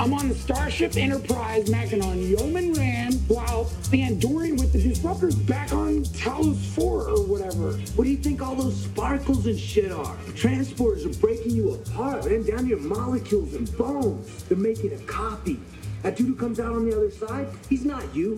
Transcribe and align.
I'm 0.00 0.14
on 0.14 0.28
the 0.28 0.34
Starship 0.36 0.96
Enterprise 0.96 1.68
macking 1.68 2.04
on 2.04 2.22
Yeoman 2.22 2.72
Rand 2.74 3.20
while 3.26 3.64
the 3.90 4.02
Andorian 4.02 4.56
with 4.56 4.72
the 4.72 4.78
Disruptors 4.78 5.34
back 5.44 5.72
on 5.72 6.04
Talos 6.04 6.56
4 6.56 7.08
or 7.08 7.26
whatever. 7.26 7.72
What 7.96 8.04
do 8.04 8.10
you 8.10 8.16
think 8.16 8.40
all 8.40 8.54
those 8.54 8.80
sparkles 8.80 9.46
and 9.46 9.58
shit 9.58 9.90
are? 9.90 10.14
Transporters 10.36 11.04
are 11.04 11.20
breaking 11.20 11.50
you 11.50 11.74
apart, 11.74 12.26
man, 12.26 12.44
down 12.44 12.68
your 12.68 12.78
molecules 12.78 13.54
and 13.54 13.76
bones. 13.76 14.44
They're 14.44 14.56
making 14.56 14.92
a 14.92 14.98
copy. 14.98 15.58
That 16.02 16.14
dude 16.14 16.28
who 16.28 16.36
comes 16.36 16.60
out 16.60 16.76
on 16.76 16.88
the 16.88 16.96
other 16.96 17.10
side, 17.10 17.48
he's 17.68 17.84
not 17.84 18.14
you. 18.14 18.36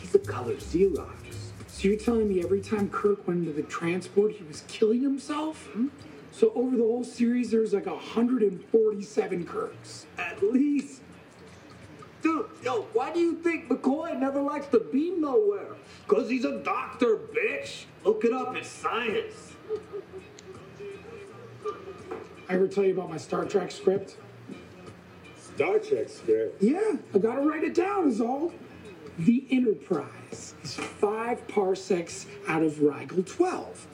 He's 0.00 0.12
the 0.12 0.18
color 0.18 0.54
Xerox. 0.54 1.10
So 1.66 1.88
you're 1.88 1.98
telling 1.98 2.26
me 2.26 2.42
every 2.42 2.62
time 2.62 2.88
Kirk 2.88 3.28
went 3.28 3.40
into 3.40 3.52
the 3.52 3.68
transport, 3.68 4.32
he 4.32 4.44
was 4.44 4.62
killing 4.66 5.02
himself? 5.02 5.66
Hmm? 5.72 5.88
So 6.30 6.50
over 6.54 6.74
the 6.74 6.82
whole 6.82 7.04
series, 7.04 7.50
there's 7.50 7.74
like 7.74 7.84
147 7.84 9.46
Kirks. 9.46 10.06
At 10.16 10.42
least. 10.42 11.01
Dude, 12.22 12.46
yo, 12.62 12.82
why 12.92 13.12
do 13.12 13.18
you 13.18 13.34
think 13.34 13.68
McCoy 13.68 14.16
never 14.18 14.40
likes 14.40 14.68
to 14.68 14.78
be 14.78 15.10
nowhere? 15.10 15.74
Because 16.06 16.30
he's 16.30 16.44
a 16.44 16.58
doctor, 16.60 17.16
bitch. 17.16 17.84
Look 18.04 18.24
it 18.24 18.32
up, 18.32 18.56
it's 18.56 18.68
science. 18.68 19.54
I 22.48 22.54
ever 22.54 22.68
tell 22.68 22.84
you 22.84 22.92
about 22.92 23.10
my 23.10 23.16
Star 23.16 23.44
Trek 23.44 23.72
script? 23.72 24.16
Star 25.36 25.80
Trek 25.80 26.08
script. 26.08 26.62
Yeah, 26.62 26.92
I 27.12 27.18
gotta 27.18 27.42
write 27.42 27.64
it 27.64 27.74
down, 27.74 28.08
is 28.08 28.20
all. 28.20 28.52
The 29.18 29.44
Enterprise 29.50 30.54
is 30.62 30.74
five 30.74 31.46
parsecs 31.48 32.26
out 32.46 32.62
of 32.62 32.80
Rigel 32.80 33.24
12. 33.24 33.86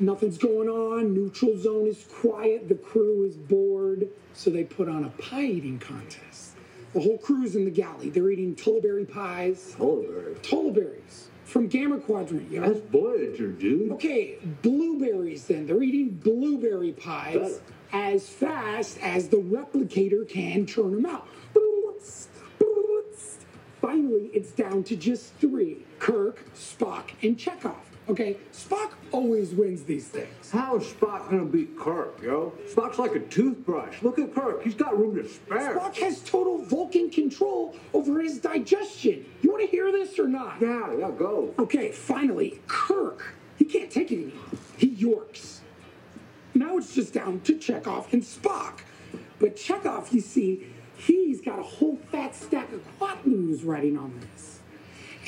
Nothing's 0.00 0.38
going 0.38 0.68
on, 0.68 1.14
neutral 1.14 1.56
zone 1.58 1.86
is 1.86 2.04
quiet, 2.10 2.68
the 2.68 2.74
crew 2.74 3.24
is 3.24 3.36
bored, 3.36 4.08
so 4.32 4.50
they 4.50 4.64
put 4.64 4.88
on 4.88 5.04
a 5.04 5.10
pie 5.10 5.44
eating 5.44 5.78
contest. 5.78 6.47
The 6.94 7.00
whole 7.00 7.18
crew's 7.18 7.54
in 7.54 7.64
the 7.64 7.70
galley. 7.70 8.10
They're 8.10 8.30
eating 8.30 8.54
Tulaberry 8.54 9.10
pies. 9.10 9.76
Oliver. 9.78 10.34
Tulaberries 10.42 11.26
from 11.44 11.66
Gamma 11.66 11.98
Quadrant, 11.98 12.50
yo. 12.50 12.60
That's 12.60 12.80
Voyager, 12.90 13.48
dude. 13.48 13.92
Okay, 13.92 14.38
blueberries 14.62 15.46
then. 15.46 15.66
They're 15.66 15.82
eating 15.82 16.10
blueberry 16.10 16.92
pies 16.92 17.60
as 17.92 18.28
fast 18.28 18.98
as 19.02 19.28
the 19.28 19.38
replicator 19.38 20.28
can 20.28 20.66
turn 20.66 20.92
them 20.92 21.06
out. 21.06 21.26
Finally, 23.80 24.28
it's 24.34 24.50
down 24.50 24.82
to 24.84 24.96
just 24.96 25.32
three 25.34 25.78
Kirk, 25.98 26.44
Spock, 26.54 27.10
and 27.22 27.38
Chekov. 27.38 27.76
Okay, 28.08 28.38
Spock 28.52 28.92
always 29.12 29.52
wins 29.52 29.82
these 29.82 30.08
things. 30.08 30.50
How 30.50 30.76
is 30.76 30.84
Spock 30.84 31.30
gonna 31.30 31.44
beat 31.44 31.78
Kirk, 31.78 32.22
yo? 32.22 32.54
Spock's 32.74 32.98
like 32.98 33.14
a 33.14 33.20
toothbrush. 33.20 34.02
Look 34.02 34.18
at 34.18 34.34
Kirk. 34.34 34.62
He's 34.62 34.74
got 34.74 34.98
room 34.98 35.14
to 35.16 35.28
spare. 35.28 35.76
Spock 35.76 35.94
has 35.98 36.22
total 36.22 36.64
Vulcan 36.64 37.10
control 37.10 37.76
over 37.92 38.20
his 38.20 38.38
digestion. 38.38 39.26
You 39.42 39.50
want 39.50 39.62
to 39.62 39.70
hear 39.70 39.92
this 39.92 40.18
or 40.18 40.26
not? 40.26 40.56
Yeah, 40.58 40.96
yeah, 40.96 41.10
go. 41.10 41.54
Okay, 41.58 41.92
finally, 41.92 42.60
Kirk. 42.66 43.34
He 43.56 43.66
can't 43.66 43.90
take 43.90 44.10
it 44.10 44.14
anymore. 44.14 44.44
He 44.78 44.86
yorks. 44.86 45.60
Now 46.54 46.78
it's 46.78 46.94
just 46.94 47.12
down 47.12 47.40
to 47.40 47.56
Chekov 47.56 48.10
and 48.14 48.22
Spock. 48.22 48.80
But 49.38 49.56
Chekov, 49.56 50.12
you 50.12 50.22
see, 50.22 50.66
he's 50.96 51.42
got 51.42 51.58
a 51.58 51.62
whole 51.62 51.98
fat 52.10 52.34
stack 52.34 52.72
of 52.72 52.80
quatloos 52.98 53.66
writing 53.66 53.98
on 53.98 54.18
this. 54.20 54.37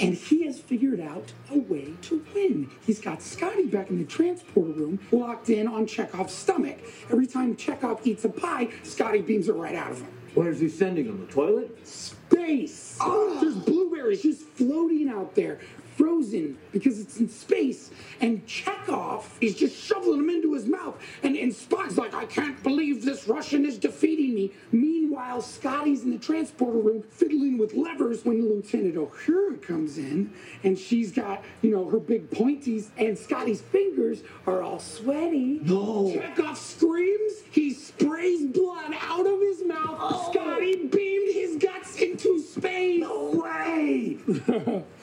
And 0.01 0.15
he 0.15 0.47
has 0.47 0.59
figured 0.59 1.01
out 1.01 1.33
a 1.51 1.59
way 1.59 1.93
to 2.03 2.25
win. 2.35 2.71
He's 2.87 3.01
got 3.01 3.21
Scotty 3.21 3.67
back 3.67 3.91
in 3.91 3.99
the 3.99 4.05
transporter 4.05 4.73
room, 4.73 4.99
locked 5.13 5.51
in 5.51 5.69
on 5.69 5.87
Chekov's 5.87 6.33
stomach. 6.33 6.79
Every 7.11 7.27
time 7.27 7.55
Chekov 7.55 8.07
eats 8.07 8.25
a 8.25 8.31
pie, 8.31 8.71
Scotty 8.83 9.21
beams 9.21 9.49
it 9.49 9.55
right 9.55 9.75
out 9.75 9.91
of 9.91 9.99
him. 10.01 10.09
Where's 10.35 10.59
he 10.61 10.69
sending 10.71 11.05
him? 11.07 11.27
The 11.27 11.33
toilet? 11.33 11.87
Space! 11.87 12.97
Ah! 13.01 13.05
Oh. 13.09 13.39
There's 13.41 13.57
blueberries 13.57 14.23
just 14.23 14.43
floating 14.43 15.09
out 15.11 15.35
there, 15.35 15.59
frozen 16.01 16.57
because 16.73 16.99
it's 16.99 17.19
in 17.19 17.29
space. 17.29 17.91
And 18.23 18.47
Chekov 18.47 19.25
is 19.43 19.55
just 19.55 19.77
shoveling 19.77 20.19
them 20.19 20.31
into 20.31 20.55
his 20.55 20.67
mouth. 20.67 20.99
And, 21.23 21.37
and 21.37 21.53
Spock's 21.53 21.99
like, 21.99 22.15
I 22.15 22.25
can't 22.25 22.61
believe 22.63 23.05
this 23.05 23.29
Russian 23.29 23.67
is 23.67 23.77
defeating 23.77 24.35
me. 24.35 24.53
Meanwhile, 24.73 25.43
Scotty's 25.43 26.05
in 26.05 26.11
the 26.11 26.19
transporter 26.19 26.79
room 26.79 27.03
fiddling 27.11 27.59
with 27.59 27.75
levers 27.75 28.25
when 28.25 28.49
Lieutenant 28.49 28.95
Uhura 28.95 29.61
comes 29.61 29.99
in. 29.99 30.33
And 30.65 30.79
she's 30.79 31.13
got, 31.13 31.45
you 31.61 31.71
know, 31.71 31.89
her 31.91 32.01
big 32.01 32.31
pointies. 32.31 32.89
And 32.97 33.19
Scotty's 33.19 33.61
fingers 33.61 34.23
are 34.47 34.63
all 34.63 34.79
sweaty. 34.79 35.61
No. 35.63 36.15
Chekov 36.15 36.57
screams. 36.57 37.33
He 37.51 37.75
sprays 37.75 38.47
blood 38.47 38.95
out 39.03 39.27
of 39.27 39.41
his 39.41 39.63
mouth. 39.65 39.99
Oh. 40.01 40.31
Scotty 40.33 40.87
beamed 40.87 41.35
his 41.35 41.57
guts 41.57 41.97
into 41.97 42.41
space. 42.41 43.01
No 43.01 43.43
way! 43.45 44.17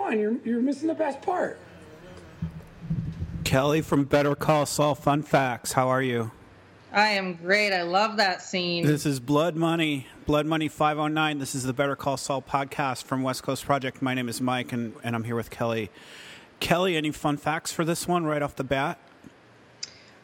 Hey 0.00 0.16
man, 0.16 0.18
where 0.18 0.18
are 0.18 0.22
you 0.22 0.28
going? 0.28 0.44
You're, 0.44 0.54
you're 0.54 0.62
missing 0.62 0.88
the 0.88 0.94
best 0.94 1.20
part. 1.22 1.58
Kelly 3.44 3.80
from 3.82 4.04
Better 4.04 4.34
Call 4.34 4.66
Saul 4.66 4.94
Fun 4.94 5.22
Facts. 5.22 5.72
How 5.72 5.88
are 5.88 6.02
you? 6.02 6.30
I 6.92 7.10
am 7.10 7.34
great. 7.34 7.72
I 7.72 7.82
love 7.82 8.16
that 8.16 8.42
scene. 8.42 8.84
This 8.84 9.06
is 9.06 9.20
Blood 9.20 9.56
Money, 9.56 10.06
Blood 10.26 10.46
Money 10.46 10.68
509. 10.68 11.38
This 11.38 11.54
is 11.54 11.64
the 11.64 11.72
Better 11.72 11.96
Call 11.96 12.16
Saul 12.16 12.42
podcast 12.42 13.04
from 13.04 13.22
West 13.22 13.42
Coast 13.42 13.64
Project. 13.64 14.02
My 14.02 14.14
name 14.14 14.28
is 14.28 14.40
Mike, 14.40 14.72
and, 14.72 14.94
and 15.04 15.14
I'm 15.14 15.24
here 15.24 15.36
with 15.36 15.50
Kelly. 15.50 15.90
Kelly, 16.58 16.96
any 16.96 17.10
fun 17.10 17.36
facts 17.36 17.72
for 17.72 17.84
this 17.84 18.08
one 18.08 18.24
right 18.24 18.42
off 18.42 18.56
the 18.56 18.64
bat? 18.64 18.98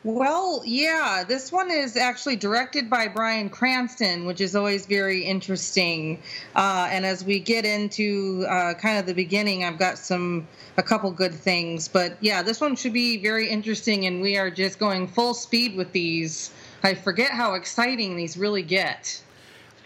Well, 0.07 0.63
yeah, 0.65 1.25
this 1.27 1.51
one 1.51 1.69
is 1.69 1.97
actually 1.97 2.37
directed 2.37 2.89
by 2.89 3.09
Bryan 3.09 3.51
Cranston, 3.51 4.25
which 4.25 4.41
is 4.41 4.55
always 4.55 4.87
very 4.87 5.25
interesting. 5.25 6.23
Uh, 6.55 6.87
and 6.93 7.05
as 7.05 7.25
we 7.25 7.41
get 7.41 7.65
into 7.65 8.47
uh, 8.49 8.75
kind 8.75 9.01
of 9.01 9.07
the 9.07 9.15
beginning, 9.15 9.65
I've 9.65 9.81
got 9.81 9.99
some 9.99 10.47
a 10.77 10.83
couple 10.85 11.11
good 11.11 11.35
things. 11.35 11.89
But 11.89 12.19
yeah, 12.21 12.41
this 12.45 12.61
one 12.61 12.77
should 12.77 12.93
be 12.93 13.21
very 13.21 13.49
interesting, 13.49 14.07
and 14.07 14.23
we 14.23 14.37
are 14.37 14.49
just 14.49 14.79
going 14.79 15.09
full 15.09 15.35
speed 15.35 15.75
with 15.75 15.91
these. 15.91 16.53
I 16.85 16.95
forget 16.95 17.33
how 17.33 17.55
exciting 17.55 18.17
these 18.17 18.37
really 18.37 18.63
get. 18.63 19.21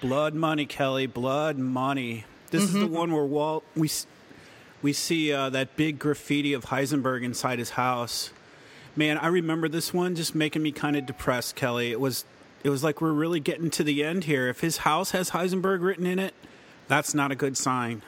Blood 0.02 0.34
Money, 0.34 0.66
Kelly. 0.66 1.06
Blood 1.06 1.56
Money. 1.56 2.26
This 2.50 2.64
is 2.64 2.74
the 2.74 2.86
one 2.86 3.10
where 3.10 3.24
Walt 3.24 3.64
we 3.74 3.90
we 4.82 4.92
see 4.92 5.32
uh, 5.32 5.48
that 5.48 5.76
big 5.76 5.98
graffiti 5.98 6.52
of 6.52 6.66
Heisenberg 6.66 7.24
inside 7.24 7.58
his 7.58 7.70
house. 7.70 8.32
Man, 8.96 9.18
I 9.18 9.28
remember 9.28 9.68
this 9.68 9.94
one 9.94 10.14
just 10.14 10.34
making 10.34 10.62
me 10.62 10.72
kind 10.72 10.96
of 10.96 11.06
depressed, 11.06 11.54
Kelly. 11.56 11.90
It 11.90 12.00
was 12.00 12.24
it 12.62 12.70
was 12.70 12.84
like 12.84 13.00
we're 13.00 13.12
really 13.12 13.40
getting 13.40 13.70
to 13.70 13.84
the 13.84 14.04
end 14.04 14.24
here. 14.24 14.48
If 14.48 14.60
his 14.60 14.78
house 14.78 15.12
has 15.12 15.30
Heisenberg 15.30 15.82
written 15.82 16.06
in 16.06 16.18
it, 16.18 16.34
that's 16.88 17.14
not 17.14 17.32
a 17.32 17.34
good 17.34 17.56
sign. 17.56 18.02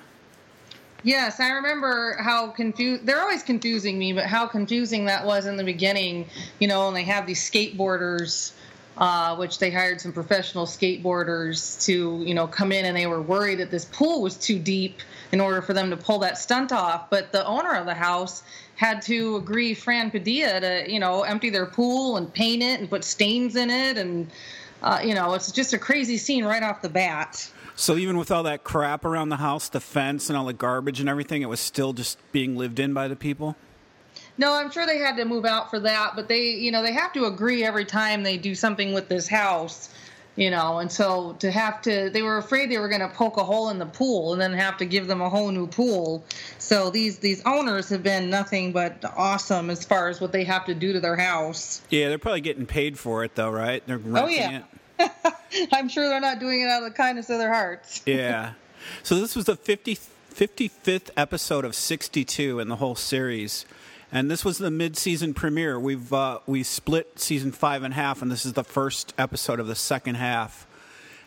Yes, 1.05 1.41
I 1.41 1.51
remember 1.51 2.17
how 2.21 2.49
confused. 2.49 3.07
They're 3.07 3.21
always 3.21 3.43
confusing 3.43 3.99
me, 3.99 4.13
but 4.13 4.27
how 4.27 4.47
confusing 4.47 5.07
that 5.07 5.25
was 5.25 5.47
in 5.47 5.57
the 5.57 5.65
beginning. 5.65 6.27
You 6.59 6.69
know, 6.69 6.89
and 6.89 6.97
they 6.97 7.03
have 7.05 7.27
these 7.27 7.41
skateboarders, 7.41 8.53
uh, 8.99 9.37
which 9.37 9.59
they 9.59 9.71
hired 9.71 10.01
some 10.01 10.13
professional 10.13 10.67
skateboarders 10.67 11.83
to, 11.87 12.23
you 12.25 12.35
know, 12.35 12.47
come 12.47 12.73
in, 12.73 12.85
and 12.85 12.97
they 12.97 13.07
were 13.07 13.23
worried 13.23 13.59
that 13.59 13.71
this 13.71 13.85
pool 13.87 14.23
was 14.23 14.37
too 14.37 14.59
deep 14.59 15.01
in 15.33 15.41
order 15.41 15.63
for 15.63 15.73
them 15.73 15.91
to 15.91 15.97
pull 15.97 16.19
that 16.19 16.37
stunt 16.39 16.73
off. 16.73 17.09
But 17.11 17.33
the 17.33 17.47
owner 17.47 17.75
of 17.75 17.87
the 17.87 17.95
house 17.95 18.43
had 18.77 19.03
to 19.03 19.37
agree, 19.37 19.75
Fran 19.75 20.11
Padilla, 20.11 20.61
to, 20.61 20.91
you 20.91 21.01
know, 21.01 21.23
empty 21.23 21.51
their 21.51 21.67
pool 21.67 22.17
and 22.17 22.33
paint 22.33 22.63
it 22.63 22.81
and 22.81 22.91
put 22.91 23.05
stains 23.05 23.57
in 23.57 23.71
it, 23.71 23.97
and 23.97 24.31
uh, 24.83 25.01
you 25.03 25.15
know, 25.15 25.33
it's 25.35 25.53
just 25.53 25.73
a 25.73 25.79
crazy 25.79 26.19
scene 26.19 26.45
right 26.45 26.63
off 26.63 26.83
the 26.83 26.89
bat. 26.89 27.51
So 27.75 27.97
even 27.97 28.19
with 28.19 28.31
all 28.31 28.43
that 28.43 28.65
crap 28.65 29.05
around 29.05 29.31
the 29.31 29.37
house, 29.37 29.69
the 29.69 29.81
fence 29.81 30.29
and 30.29 30.37
all 30.37 30.45
the 30.45 30.53
garbage 30.53 31.01
and 31.01 31.09
everything, 31.09 31.43
it 31.43 31.49
was 31.49 31.61
still 31.61 31.93
just 31.93 32.19
being 32.33 32.57
lived 32.57 32.79
in 32.79 32.93
by 32.93 33.09
the 33.09 33.17
people. 33.17 33.57
No, 34.39 34.55
I'm 34.55 34.71
sure 34.71 34.87
they 34.87 34.99
had 34.99 35.17
to 35.19 35.25
move 35.25 35.45
out 35.45 35.71
for 35.71 35.81
that, 35.81 36.13
but 36.17 36.29
they, 36.29 36.51
you 36.51 36.73
know, 36.73 36.83
they 36.83 36.93
have 36.93 37.13
to 37.13 37.27
agree 37.27 37.65
every 37.65 37.85
time 37.85 38.23
they 38.23 38.37
do 38.37 38.55
something 38.55 38.93
with 38.93 39.09
this 39.09 39.29
house, 39.29 39.91
you 40.37 40.51
know, 40.51 40.79
and 40.79 40.91
so 40.91 41.35
to 41.41 41.51
have 41.51 41.83
to, 41.83 42.09
they 42.09 42.23
were 42.23 42.39
afraid 42.39 42.71
they 42.71 42.79
were 42.79 42.89
going 42.89 43.03
to 43.03 43.09
poke 43.09 43.37
a 43.37 43.45
hole 43.45 43.69
in 43.69 43.79
the 43.79 43.87
pool 43.87 44.33
and 44.33 44.41
then 44.41 44.53
have 44.55 44.79
to 44.79 44.87
give 44.87 45.07
them 45.07 45.21
a 45.21 45.29
whole 45.29 45.51
new 45.51 45.67
pool. 45.67 46.25
So 46.59 46.89
these 46.89 47.19
these 47.19 47.43
owners 47.45 47.91
have 47.91 48.03
been 48.03 48.31
nothing 48.31 48.73
but 48.73 49.05
awesome 49.17 49.69
as 49.69 49.85
far 49.85 50.09
as 50.09 50.21
what 50.21 50.33
they 50.33 50.45
have 50.45 50.65
to 50.67 50.75
do 50.75 50.95
to 50.95 51.01
their 51.01 51.17
house. 51.17 51.83
Yeah, 51.91 52.09
they're 52.09 52.19
probably 52.19 52.41
getting 52.41 52.65
paid 52.65 52.99
for 52.99 53.25
it 53.25 53.35
though, 53.35 53.51
right? 53.51 53.87
They're 53.87 53.97
oh, 53.97 54.11
renting 54.11 54.23
oh 54.23 54.29
yeah. 54.29 54.63
it. 54.99 55.23
I'm 55.73 55.89
sure 55.91 56.09
they're 56.09 56.21
not 56.21 56.39
doing 56.39 56.63
it 56.63 56.69
out 56.69 56.83
of 56.83 56.89
the 56.89 56.97
kindness 56.97 57.29
of 57.29 57.39
their 57.39 57.53
hearts. 57.53 58.01
Yeah. 58.07 58.53
So 59.03 59.17
this 59.17 59.37
was 59.37 59.45
the 59.45 59.57
50, 59.57 59.97
55th 60.35 61.11
episode 61.17 61.65
of 61.65 61.75
62 61.75 62.59
in 62.59 62.69
the 62.69 62.77
whole 62.77 62.95
series. 62.95 63.67
And 64.15 64.31
this 64.31 64.45
was 64.45 64.59
the 64.59 64.71
mid-season 64.71 65.33
premiere. 65.33 65.81
We've 65.81 66.13
uh, 66.13 66.41
we 66.47 66.63
split 66.63 67.19
season 67.19 67.51
five 67.51 67.83
in 67.83 67.93
half, 67.93 68.21
and 68.21 68.31
this 68.31 68.45
is 68.45 68.53
the 68.53 68.63
first 68.63 69.15
episode 69.17 69.59
of 69.59 69.67
the 69.67 69.75
second 69.75 70.17
half. 70.17 70.67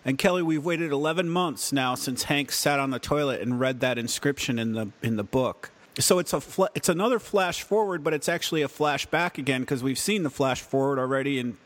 And 0.05 0.19
Kelly, 0.19 0.43
we've 0.43 0.63
waited 0.63 0.91
11 0.91 1.27
months 1.27 1.73
now 1.73 1.95
since 1.95 2.23
Hank 2.23 2.51
sat 2.51 2.79
on 2.79 2.91
the 2.91 2.99
toilet 2.99 3.41
and 3.41 3.59
read 3.59 3.79
that 3.79 3.97
inscription 3.97 4.59
in 4.59 4.73
the 4.73 4.89
in 5.01 5.15
the 5.15 5.23
book. 5.23 5.71
So 5.97 6.19
it's 6.19 6.31
a 6.31 6.39
fl- 6.39 6.65
it's 6.75 6.87
another 6.87 7.17
flash 7.17 7.63
forward, 7.63 8.03
but 8.03 8.13
it's 8.13 8.29
actually 8.29 8.61
a 8.61 8.67
flashback 8.67 9.39
again 9.39 9.61
because 9.61 9.81
we've 9.81 9.97
seen 9.97 10.21
the 10.21 10.29
flash 10.29 10.61
forward 10.61 10.99
already 10.99 11.39
in 11.39 11.57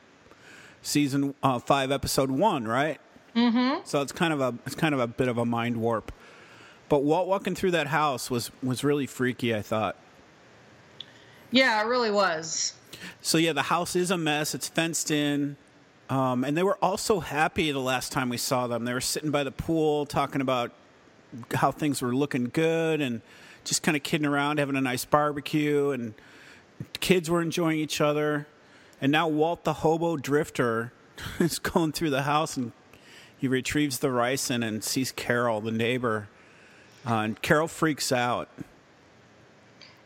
season 0.82 1.36
uh, 1.44 1.60
five, 1.60 1.92
episode 1.92 2.32
one, 2.32 2.66
right? 2.66 3.02
Mm-hmm. 3.36 3.82
So 3.84 4.02
it's 4.02 4.14
kind 4.14 4.32
of 4.32 4.40
a 4.40 4.56
it's 4.66 4.76
kind 4.76 4.94
of 4.94 5.02
a 5.02 5.08
bit 5.08 5.28
of 5.28 5.38
a 5.38 5.46
mind 5.46 5.78
warp. 5.78 6.14
But 6.88 7.04
Walt 7.04 7.28
walking 7.28 7.56
through 7.56 7.72
that 7.72 7.88
house 7.88 8.32
was 8.32 8.52
was 8.64 8.86
really 8.86 9.06
freaky. 9.06 9.54
I 9.54 9.62
thought. 9.62 9.98
Yeah, 11.52 11.82
it 11.82 11.88
really 11.88 12.12
was. 12.12 12.74
So 13.22 13.38
yeah, 13.38 13.54
the 13.54 13.64
house 13.64 13.96
is 13.96 14.12
a 14.12 14.18
mess. 14.18 14.54
It's 14.54 14.68
fenced 14.68 15.12
in. 15.12 15.58
Um, 16.10 16.44
and 16.44 16.58
they 16.58 16.64
were 16.64 16.78
also 16.82 17.20
happy 17.20 17.72
the 17.72 17.80
last 17.80 18.12
time 18.12 18.30
we 18.30 18.38
saw 18.38 18.68
them. 18.68 18.86
They 18.86 18.94
were 18.94 19.02
sitting 19.02 19.30
by 19.30 19.44
the 19.44 19.52
pool 19.52 20.06
talking 20.06 20.42
about 20.42 20.72
how 21.54 21.72
things 21.72 22.02
were 22.02 22.16
looking 22.16 22.46
good 22.46 23.02
and 23.02 23.22
just 23.64 23.84
kind 23.84 23.96
of 23.96 24.02
kidding 24.02 24.26
around, 24.26 24.58
having 24.58 24.76
a 24.76 24.82
nice 24.82 25.06
barbecue, 25.06 25.92
and 25.92 26.16
kids 27.00 27.30
were 27.30 27.42
enjoying 27.42 27.78
each 27.78 28.02
other. 28.02 28.48
And 29.02 29.12
now 29.12 29.28
Walt, 29.28 29.64
the 29.64 29.74
hobo 29.74 30.18
drifter, 30.18 30.92
is 31.40 31.60
going 31.60 31.92
through 31.92 32.10
the 32.10 32.24
house 32.24 32.58
and 32.58 32.72
he 33.38 33.48
retrieves 33.48 34.00
the 34.00 34.10
ricin 34.10 34.66
and 34.68 34.84
sees 34.84 35.12
Carol, 35.12 35.62
the 35.62 35.72
neighbor. 35.72 36.28
Uh, 37.08 37.16
and 37.16 37.42
Carol 37.42 37.68
freaks 37.68 38.12
out. 38.12 38.50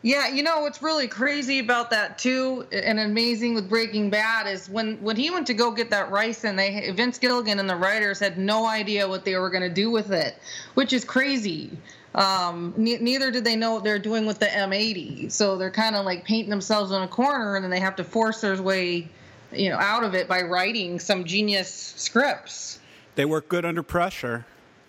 Yeah, 0.04 0.28
you 0.28 0.42
know 0.42 0.60
what's 0.60 0.82
really 0.82 1.08
crazy 1.08 1.60
about 1.60 1.88
that 1.88 2.18
too, 2.18 2.66
and 2.70 3.00
amazing 3.00 3.54
with 3.54 3.70
Breaking 3.70 4.10
Bad 4.10 4.46
is 4.46 4.68
when 4.68 4.98
when 5.02 5.16
he 5.16 5.30
went 5.30 5.46
to 5.46 5.54
go 5.54 5.70
get 5.70 5.88
that 5.88 6.10
ricin, 6.10 6.56
they 6.56 6.90
Vince 6.90 7.18
Gilligan 7.18 7.58
and 7.58 7.70
the 7.70 7.74
writers 7.74 8.18
had 8.18 8.36
no 8.36 8.66
idea 8.66 9.08
what 9.08 9.24
they 9.24 9.38
were 9.38 9.48
going 9.48 9.62
to 9.62 9.74
do 9.74 9.90
with 9.90 10.12
it, 10.12 10.36
which 10.74 10.92
is 10.92 11.06
crazy. 11.06 11.70
Um, 12.14 12.74
ne- 12.76 12.98
neither 12.98 13.30
did 13.30 13.44
they 13.44 13.56
know 13.56 13.72
what 13.72 13.84
they're 13.84 13.98
doing 13.98 14.26
with 14.26 14.40
the 14.40 14.46
M80, 14.46 15.32
so 15.32 15.56
they're 15.56 15.70
kind 15.70 15.96
of 15.96 16.04
like 16.04 16.22
painting 16.26 16.50
themselves 16.50 16.92
in 16.92 17.00
a 17.00 17.08
corner, 17.08 17.56
and 17.56 17.64
then 17.64 17.70
they 17.70 17.80
have 17.80 17.96
to 17.96 18.04
force 18.04 18.42
their 18.42 18.60
way, 18.60 19.08
you 19.52 19.70
know, 19.70 19.78
out 19.78 20.04
of 20.04 20.14
it 20.14 20.28
by 20.28 20.42
writing 20.42 20.98
some 20.98 21.24
genius 21.24 21.94
scripts. 21.96 22.78
They 23.14 23.24
work 23.24 23.48
good 23.48 23.64
under 23.64 23.82
pressure. 23.82 24.44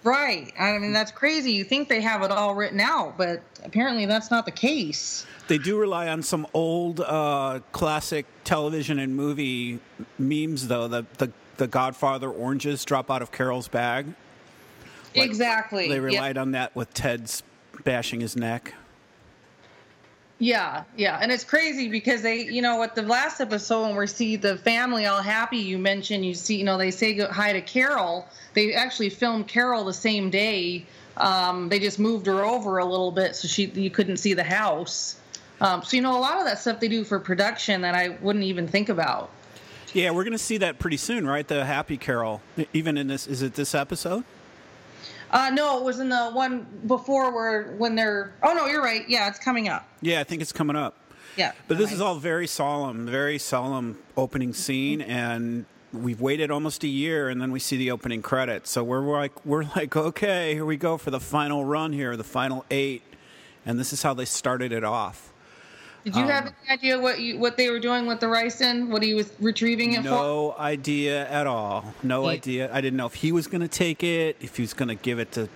Right. 0.06 0.54
I 0.58 0.78
mean, 0.78 0.94
that's 0.94 1.12
crazy. 1.12 1.52
You 1.52 1.64
think 1.64 1.90
they 1.90 2.00
have 2.00 2.22
it 2.22 2.32
all 2.32 2.54
written 2.54 2.80
out, 2.80 3.18
but 3.18 3.42
apparently 3.64 4.06
that's 4.06 4.30
not 4.30 4.46
the 4.46 4.52
case. 4.52 5.26
They 5.48 5.58
do 5.58 5.78
rely 5.78 6.08
on 6.08 6.22
some 6.22 6.46
old 6.54 7.02
uh, 7.02 7.60
classic 7.72 8.28
television 8.44 9.00
and 9.00 9.16
movie 9.16 9.80
memes, 10.20 10.68
though. 10.68 10.88
The, 10.88 11.06
the 11.18 11.32
the 11.58 11.68
Godfather 11.68 12.30
oranges 12.30 12.86
drop 12.86 13.10
out 13.10 13.22
of 13.22 13.32
Carol's 13.32 13.68
bag. 13.68 14.08
Like, 15.16 15.26
exactly. 15.26 15.88
They 15.88 16.00
relied 16.00 16.36
yep. 16.36 16.42
on 16.42 16.52
that 16.52 16.76
with 16.76 16.94
Ted's 16.94 17.44
bashing 17.84 18.20
his 18.20 18.36
neck. 18.36 18.74
Yeah, 20.38 20.84
yeah, 20.98 21.20
and 21.22 21.32
it's 21.32 21.46
crazy 21.46 21.88
because 21.88 22.22
they, 22.22 22.42
you 22.42 22.62
know, 22.62 22.84
at 22.84 22.94
the 22.94 23.04
last 23.04 23.40
episode 23.40 23.88
when 23.88 23.96
we 23.96 24.08
see 24.08 24.36
the 24.36 24.58
family 24.58 25.06
all 25.06 25.22
happy, 25.22 25.58
you 25.58 25.78
mentioned 25.78 26.26
you 26.26 26.34
see, 26.34 26.58
you 26.58 26.66
know, 26.66 26.78
they 26.78 26.92
say 26.92 27.18
hi 27.20 27.54
to 27.54 27.62
Carol. 27.62 28.28
They 28.54 28.74
actually 28.74 29.10
filmed 29.10 29.48
Carol 29.48 29.86
the 29.86 29.94
same 29.94 30.30
day. 30.30 30.86
Um, 31.16 31.70
they 31.70 31.80
just 31.80 32.00
moved 32.00 32.26
her 32.26 32.44
over 32.44 32.80
a 32.80 32.86
little 32.86 33.12
bit 33.12 33.38
so 33.38 33.48
she 33.48 33.68
you 33.68 33.90
couldn't 33.90 34.18
see 34.18 34.34
the 34.34 34.44
house. 34.44 35.16
Um, 35.62 35.84
so 35.84 35.96
you 35.96 36.04
know, 36.04 36.18
a 36.18 36.20
lot 36.20 36.38
of 36.38 36.46
that 36.46 36.60
stuff 36.60 36.82
they 36.82 36.90
do 36.90 37.06
for 37.06 37.18
production 37.18 37.80
that 37.82 37.96
I 37.96 38.10
wouldn't 38.10 38.44
even 38.44 38.68
think 38.68 38.90
about. 38.90 39.30
Yeah, 39.94 40.12
we're 40.12 40.26
going 40.26 40.34
to 40.34 40.38
see 40.38 40.58
that 40.58 40.80
pretty 40.80 40.98
soon, 40.98 41.26
right? 41.26 41.48
The 41.48 41.64
Happy 41.64 41.96
Carol, 41.96 42.42
even 42.74 42.98
in 42.98 43.08
this, 43.08 43.28
is 43.28 43.42
it 43.42 43.54
this 43.54 43.74
episode? 43.74 44.26
Uh, 45.32 45.50
no, 45.54 45.78
it 45.78 45.84
was 45.84 46.00
in 46.00 46.10
the 46.10 46.30
one 46.32 46.66
before 46.88 47.34
where 47.34 47.74
when 47.78 47.96
they're. 47.96 48.34
Oh 48.44 48.54
no, 48.54 48.66
you're 48.68 48.84
right. 48.84 49.08
Yeah, 49.08 49.28
it's 49.28 49.40
coming 49.40 49.68
up. 49.68 49.88
Yeah, 50.02 50.20
I 50.20 50.24
think 50.24 50.42
it's 50.42 50.54
coming 50.54 50.76
up. 50.76 50.98
Yeah. 51.38 51.52
But 51.68 51.78
this 51.78 51.92
is 51.92 52.00
all 52.00 52.16
very 52.16 52.48
solemn, 52.48 53.06
very 53.06 53.38
solemn 53.38 53.98
opening 54.16 54.54
scene, 54.54 55.02
and 55.02 55.66
we've 55.92 56.22
waited 56.22 56.52
almost 56.52 56.84
a 56.84 56.88
year, 56.88 57.30
and 57.30 57.42
then 57.42 57.52
we 57.52 57.60
see 57.60 57.78
the 57.78 57.92
opening 57.92 58.22
credits. 58.22 58.72
So 58.72 58.84
we're 58.84 59.02
like, 59.02 59.46
we're 59.46 59.66
like, 59.76 59.96
okay, 59.96 60.54
here 60.54 60.66
we 60.66 60.78
go 60.78 60.98
for 60.98 61.12
the 61.12 61.20
final 61.20 61.66
run 61.66 61.92
here, 61.92 62.16
the 62.16 62.24
final 62.24 62.66
eight, 62.72 63.04
and 63.66 63.80
this 63.80 63.92
is 63.92 64.02
how 64.04 64.14
they 64.14 64.26
started 64.26 64.72
it 64.72 64.84
off. 64.84 65.34
Did 66.06 66.16
you 66.16 66.22
um, 66.22 66.30
have 66.30 66.46
any 66.46 66.74
idea 66.74 67.00
what 67.00 67.20
you 67.20 67.40
what 67.40 67.58
they 67.58 67.72
were 67.72 67.80
doing 67.80 68.06
with 68.06 68.20
the 68.20 68.28
ricin? 68.28 68.90
What 68.90 69.02
he 69.02 69.16
was 69.16 69.34
retrieving 69.40 69.94
it 69.94 70.04
no 70.04 70.10
for? 70.12 70.16
No 70.16 70.56
idea 70.60 71.28
at 71.30 71.48
all. 71.48 71.96
No 72.04 72.24
he, 72.24 72.36
idea. 72.36 72.70
I 72.72 72.80
didn't 72.80 72.98
know 72.98 73.08
if 73.08 73.16
he 73.16 73.32
was 73.32 73.48
going 73.48 73.62
to 73.62 73.68
take 73.68 74.04
it, 74.04 74.38
if 74.40 74.56
he 74.56 74.62
was 74.62 74.76
going 74.76 74.90
to 74.90 74.96
give 74.96 75.18
it 75.18 75.32
to. 75.32 75.50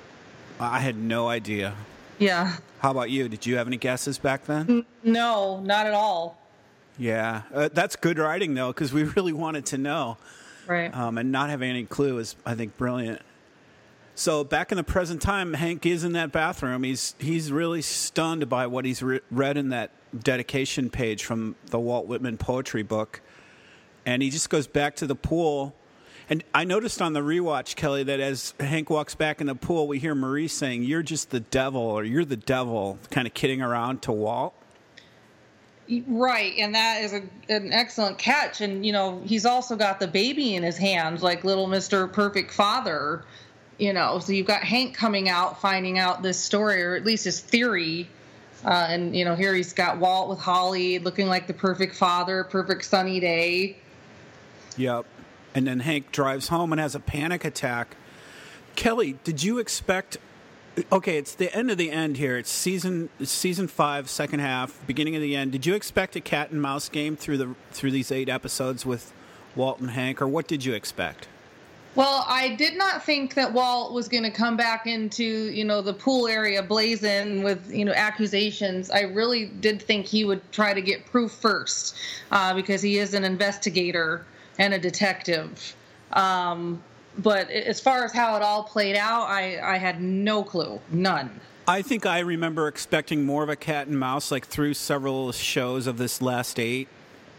I 0.60 0.80
had 0.80 0.98
no 0.98 1.30
idea. 1.30 1.76
Yeah. 2.18 2.58
How 2.80 2.92
about 2.92 3.12
you? 3.12 3.30
Did 3.30 3.46
you 3.46 3.58
have 3.58 3.68
any 3.68 3.78
guesses 3.78 4.18
back 4.18 4.46
then? 4.46 4.86
No, 5.04 5.60
not 5.60 5.86
at 5.86 5.94
all. 5.94 6.40
Yeah, 6.98 7.44
uh, 7.54 7.70
that's 7.72 7.96
good 7.96 8.18
writing 8.18 8.56
though, 8.56 8.70
because 8.70 8.92
we 8.92 9.04
really 9.16 9.34
wanted 9.34 9.68
to 9.68 9.78
know. 9.78 10.18
Right. 10.66 10.94
Um, 10.94 11.18
and 11.20 11.32
not 11.32 11.50
having 11.50 11.70
any 11.70 11.86
clue 11.86 12.18
is, 12.18 12.36
I 12.46 12.56
think, 12.56 12.76
brilliant. 12.78 13.22
So 14.20 14.44
back 14.44 14.74
in 14.74 14.76
the 14.76 14.84
present 14.84 15.22
time, 15.22 15.54
Hank 15.54 15.86
is 15.86 16.04
in 16.04 16.12
that 16.12 16.34
bathroom. 16.34 16.84
He's 16.84 17.16
he's 17.20 17.54
really 17.54 17.82
stunned 17.82 18.50
by 18.50 18.68
what 18.68 18.84
he's 18.84 19.02
re- 19.02 19.22
read 19.32 19.56
in 19.56 19.70
that 19.70 19.92
dedication 20.14 20.90
page 20.90 21.24
from 21.24 21.56
the 21.68 21.80
Walt 21.80 22.06
Whitman 22.06 22.36
poetry 22.38 22.84
book, 22.84 23.22
and 24.06 24.22
he 24.22 24.30
just 24.30 24.50
goes 24.50 24.68
back 24.68 24.98
to 24.98 25.08
the 25.08 25.16
pool. 25.16 25.74
And 26.30 26.44
I 26.54 26.66
noticed 26.66 27.02
on 27.02 27.14
the 27.14 27.22
rewatch, 27.22 27.78
Kelly, 27.78 28.04
that 28.04 28.20
as 28.20 28.54
Hank 28.60 28.90
walks 28.90 29.16
back 29.16 29.40
in 29.40 29.48
the 29.48 29.56
pool, 29.56 29.88
we 29.88 30.00
hear 30.00 30.14
Marie 30.14 30.50
saying, 30.50 30.84
"You're 30.84 31.02
just 31.02 31.30
the 31.30 31.40
devil," 31.40 31.82
or 31.82 32.04
"You're 32.04 32.26
the 32.26 32.36
devil," 32.36 33.00
kind 33.12 33.26
of 33.26 33.34
kidding 33.34 33.62
around 33.62 34.02
to 34.02 34.12
Walt. 34.12 34.54
Right, 36.08 36.56
and 36.60 36.76
that 36.76 37.02
is 37.04 37.14
a, 37.14 37.24
an 37.48 37.72
excellent 37.72 38.18
catch. 38.18 38.60
And 38.60 38.86
you 38.86 38.92
know, 38.92 39.22
he's 39.26 39.46
also 39.46 39.78
got 39.78 40.02
the 40.02 40.10
baby 40.10 40.56
in 40.56 40.64
his 40.64 40.78
hands, 40.78 41.24
like 41.24 41.46
little 41.46 41.68
Mister 41.68 42.06
Perfect 42.06 42.52
Father 42.52 43.24
you 43.80 43.94
know 43.94 44.20
so 44.20 44.32
you've 44.32 44.46
got 44.46 44.62
hank 44.62 44.94
coming 44.94 45.30
out 45.30 45.60
finding 45.60 45.98
out 45.98 46.22
this 46.22 46.40
story 46.40 46.84
or 46.84 46.96
at 46.96 47.06
least 47.06 47.24
his 47.24 47.40
theory. 47.40 48.08
Uh, 48.66 48.88
and 48.90 49.16
you 49.16 49.24
know 49.24 49.36
here 49.36 49.56
he's 49.56 49.72
got 49.72 49.98
walt 49.98 50.30
with 50.30 50.38
holly 50.38 51.00
looking 51.00 51.28
like 51.28 51.48
the 51.48 51.54
perfect 51.54 51.96
father 51.96 52.44
perfect 52.44 52.84
sunny 52.84 53.20
day. 53.20 53.78
Yep. 54.78 55.06
And 55.56 55.66
then 55.66 55.80
hank 55.80 56.12
drives 56.12 56.50
home 56.50 56.72
and 56.72 56.80
has 56.80 56.94
a 56.94 57.00
panic 57.00 57.46
attack. 57.46 57.96
Kelly 58.76 59.18
did 59.24 59.42
you 59.42 59.60
expect 59.60 60.18
okay 60.92 61.18
it's 61.18 61.34
the 61.34 61.56
end 61.56 61.72
of 61.72 61.78
the 61.78 61.90
end 61.90 62.18
here. 62.18 62.38
It's 62.38 62.52
season 62.52 63.10
season 63.24 63.70
five 63.70 64.10
second 64.10 64.42
half 64.42 64.86
beginning 64.86 65.16
of 65.16 65.22
the 65.22 65.38
end. 65.38 65.54
Did 65.54 65.66
you 65.66 65.74
expect 65.74 66.18
a 66.18 66.22
cat 66.22 66.52
and 66.52 66.62
mouse 66.62 66.90
game 66.90 67.16
through 67.16 67.38
the 67.38 67.56
through 67.72 67.92
these 67.92 68.12
eight 68.12 68.28
episodes 68.28 68.86
with 68.86 69.14
walt 69.56 69.80
and 69.80 69.92
hank 69.92 70.22
or 70.22 70.28
what 70.28 70.48
did 70.48 70.66
you 70.66 70.74
expect 70.74 71.30
well, 72.00 72.24
I 72.30 72.56
did 72.56 72.78
not 72.78 73.04
think 73.04 73.34
that 73.34 73.52
Walt 73.52 73.92
was 73.92 74.08
going 74.08 74.24
to 74.24 74.32
come 74.32 74.56
back 74.56 74.88
into, 74.88 75.52
you 75.52 75.66
know, 75.66 75.82
the 75.82 75.94
pool 75.94 76.30
area 76.30 76.64
blazing 76.64 77.44
with, 77.44 77.70
you 77.70 77.84
know, 77.84 77.92
accusations. 77.92 78.90
I 78.90 79.02
really 79.02 79.48
did 79.48 79.82
think 79.82 80.06
he 80.06 80.24
would 80.24 80.50
try 80.54 80.74
to 80.74 80.82
get 80.82 81.06
proof 81.08 81.34
first 81.34 81.98
uh, 82.32 82.54
because 82.54 82.82
he 82.82 83.00
is 83.00 83.14
an 83.14 83.26
investigator 83.26 84.26
and 84.58 84.74
a 84.74 84.80
detective. 84.80 85.76
Um, 86.14 86.82
but 87.18 87.50
as 87.50 87.82
far 87.82 88.06
as 88.06 88.14
how 88.14 88.38
it 88.38 88.42
all 88.42 88.64
played 88.64 88.96
out, 88.96 89.24
I, 89.24 89.60
I 89.60 89.78
had 89.78 90.02
no 90.02 90.42
clue, 90.42 90.80
none. 90.92 91.30
I 91.68 91.82
think 91.82 92.06
I 92.06 92.20
remember 92.20 92.70
expecting 92.70 93.26
more 93.26 93.44
of 93.44 93.50
a 93.50 93.58
cat 93.58 93.88
and 93.88 94.00
mouse, 94.00 94.32
like 94.32 94.48
through 94.48 94.76
several 94.76 95.34
shows 95.34 95.86
of 95.86 95.98
this 95.98 96.22
last 96.22 96.62
eight, 96.62 96.88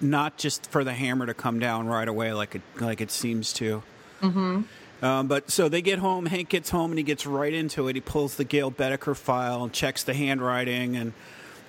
not 0.03 0.37
just 0.37 0.71
for 0.71 0.85
the 0.85 0.93
hammer 0.93 1.25
to 1.25 1.33
come 1.33 1.61
down 1.61 1.87
right 1.87 2.07
away, 2.07 2.35
like 2.35 2.57
it 2.57 2.63
like 2.79 3.01
it 3.01 3.11
seems 3.11 3.55
to. 3.55 3.83
Mm-hmm. 4.21 4.63
Um, 5.05 5.29
but 5.29 5.51
so 5.51 5.69
they 5.69 5.83
get 5.83 5.99
home. 5.99 6.27
Hank 6.27 6.51
gets 6.51 6.71
home 6.71 6.91
and 6.91 6.99
he 6.99 7.05
gets 7.05 7.25
right 7.27 7.53
into 7.53 7.89
it. 7.89 7.95
He 7.95 8.01
pulls 8.01 8.37
the 8.37 8.45
Gale 8.45 8.71
Boetticher 8.71 9.17
file 9.17 9.65
and 9.65 9.73
checks 9.73 10.03
the 10.03 10.15
handwriting 10.15 10.97
and 10.97 11.13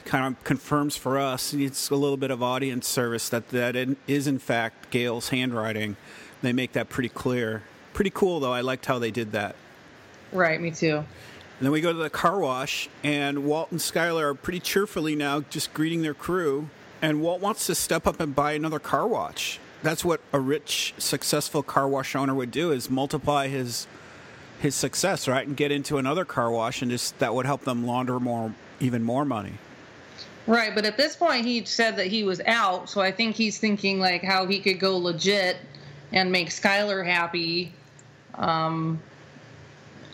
kind 0.05 0.25
of 0.25 0.43
confirms 0.43 0.97
for 0.97 1.17
us. 1.17 1.53
It's 1.53 1.89
a 1.89 1.95
little 1.95 2.17
bit 2.17 2.31
of 2.31 2.43
audience 2.43 2.87
service 2.87 3.29
that 3.29 3.49
that 3.49 3.75
is 4.07 4.27
in 4.27 4.39
fact 4.39 4.89
Gale's 4.89 5.29
handwriting. 5.29 5.95
They 6.41 6.53
make 6.53 6.73
that 6.73 6.89
pretty 6.89 7.09
clear. 7.09 7.63
Pretty 7.93 8.09
cool 8.09 8.39
though. 8.39 8.53
I 8.53 8.61
liked 8.61 8.85
how 8.85 8.99
they 8.99 9.11
did 9.11 9.31
that. 9.31 9.55
Right, 10.33 10.59
me 10.59 10.71
too. 10.71 10.97
And 10.97 11.67
then 11.67 11.71
we 11.71 11.81
go 11.81 11.93
to 11.93 11.99
the 11.99 12.09
car 12.09 12.39
wash, 12.39 12.89
and 13.03 13.45
Walt 13.45 13.69
and 13.69 13.79
Skyler 13.79 14.23
are 14.23 14.33
pretty 14.33 14.59
cheerfully 14.59 15.15
now 15.15 15.41
just 15.41 15.73
greeting 15.75 16.01
their 16.01 16.15
crew. 16.15 16.69
And 17.03 17.21
Walt 17.21 17.39
wants 17.39 17.67
to 17.67 17.75
step 17.75 18.07
up 18.07 18.19
and 18.19 18.33
buy 18.35 18.53
another 18.53 18.79
car 18.79 19.07
wash 19.07 19.59
that's 19.83 20.05
what 20.05 20.21
a 20.31 20.39
rich, 20.39 20.93
successful 20.97 21.63
car 21.63 21.87
wash 21.87 22.15
owner 22.15 22.33
would 22.33 22.51
do: 22.51 22.71
is 22.71 22.89
multiply 22.89 23.47
his 23.47 23.87
his 24.59 24.75
success, 24.75 25.27
right, 25.27 25.47
and 25.47 25.57
get 25.57 25.71
into 25.71 25.97
another 25.97 26.23
car 26.23 26.51
wash, 26.51 26.81
and 26.81 26.91
just 26.91 27.17
that 27.19 27.33
would 27.33 27.45
help 27.45 27.61
them 27.61 27.85
launder 27.85 28.19
more, 28.19 28.53
even 28.79 29.03
more 29.03 29.25
money. 29.25 29.53
Right, 30.47 30.73
but 30.73 30.85
at 30.85 30.97
this 30.97 31.15
point, 31.15 31.45
he 31.45 31.65
said 31.65 31.95
that 31.97 32.07
he 32.07 32.23
was 32.23 32.41
out, 32.41 32.89
so 32.89 33.01
I 33.01 33.11
think 33.11 33.35
he's 33.35 33.57
thinking 33.57 33.99
like 33.99 34.23
how 34.23 34.45
he 34.45 34.59
could 34.59 34.79
go 34.79 34.97
legit 34.97 35.57
and 36.11 36.31
make 36.31 36.49
Skyler 36.49 37.05
happy, 37.05 37.73
um, 38.35 39.01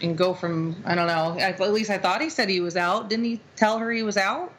and 0.02 0.18
go 0.18 0.34
from 0.34 0.82
I 0.86 0.96
don't 0.96 1.08
know. 1.08 1.38
At 1.40 1.60
least 1.60 1.90
I 1.90 1.98
thought 1.98 2.22
he 2.22 2.30
said 2.30 2.50
he 2.50 2.62
was 2.62 2.78
out. 2.78 3.10
Didn't 3.10 3.26
he 3.26 3.40
tell 3.56 3.80
her 3.80 3.92
he 3.92 4.04
was 4.04 4.18
out? 4.18 4.54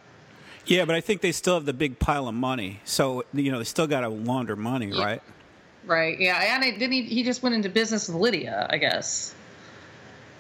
Yeah, 0.67 0.85
but 0.85 0.95
I 0.95 1.01
think 1.01 1.21
they 1.21 1.33
still 1.33 1.55
have 1.55 1.65
the 1.65 1.73
big 1.73 1.99
pile 1.99 2.29
of 2.29 2.35
money. 2.35 2.81
So, 2.85 3.25
you 3.33 3.51
know, 3.51 3.59
they 3.59 3.65
still 3.65 3.87
got 3.87 4.01
to 4.01 4.09
launder 4.09 4.57
money, 4.57 4.91
yeah. 4.93 5.05
right? 5.05 5.23
Right. 5.87 6.21
Yeah. 6.21 6.55
And 6.55 6.65
I, 6.65 6.71
didn't 6.73 6.93
he, 6.93 7.03
he 7.03 7.23
just 7.23 7.43
went 7.43 7.55
into 7.55 7.69
business 7.69 8.09
with 8.09 8.17
Lydia, 8.17 8.67
I 8.69 8.77
guess. 8.77 9.35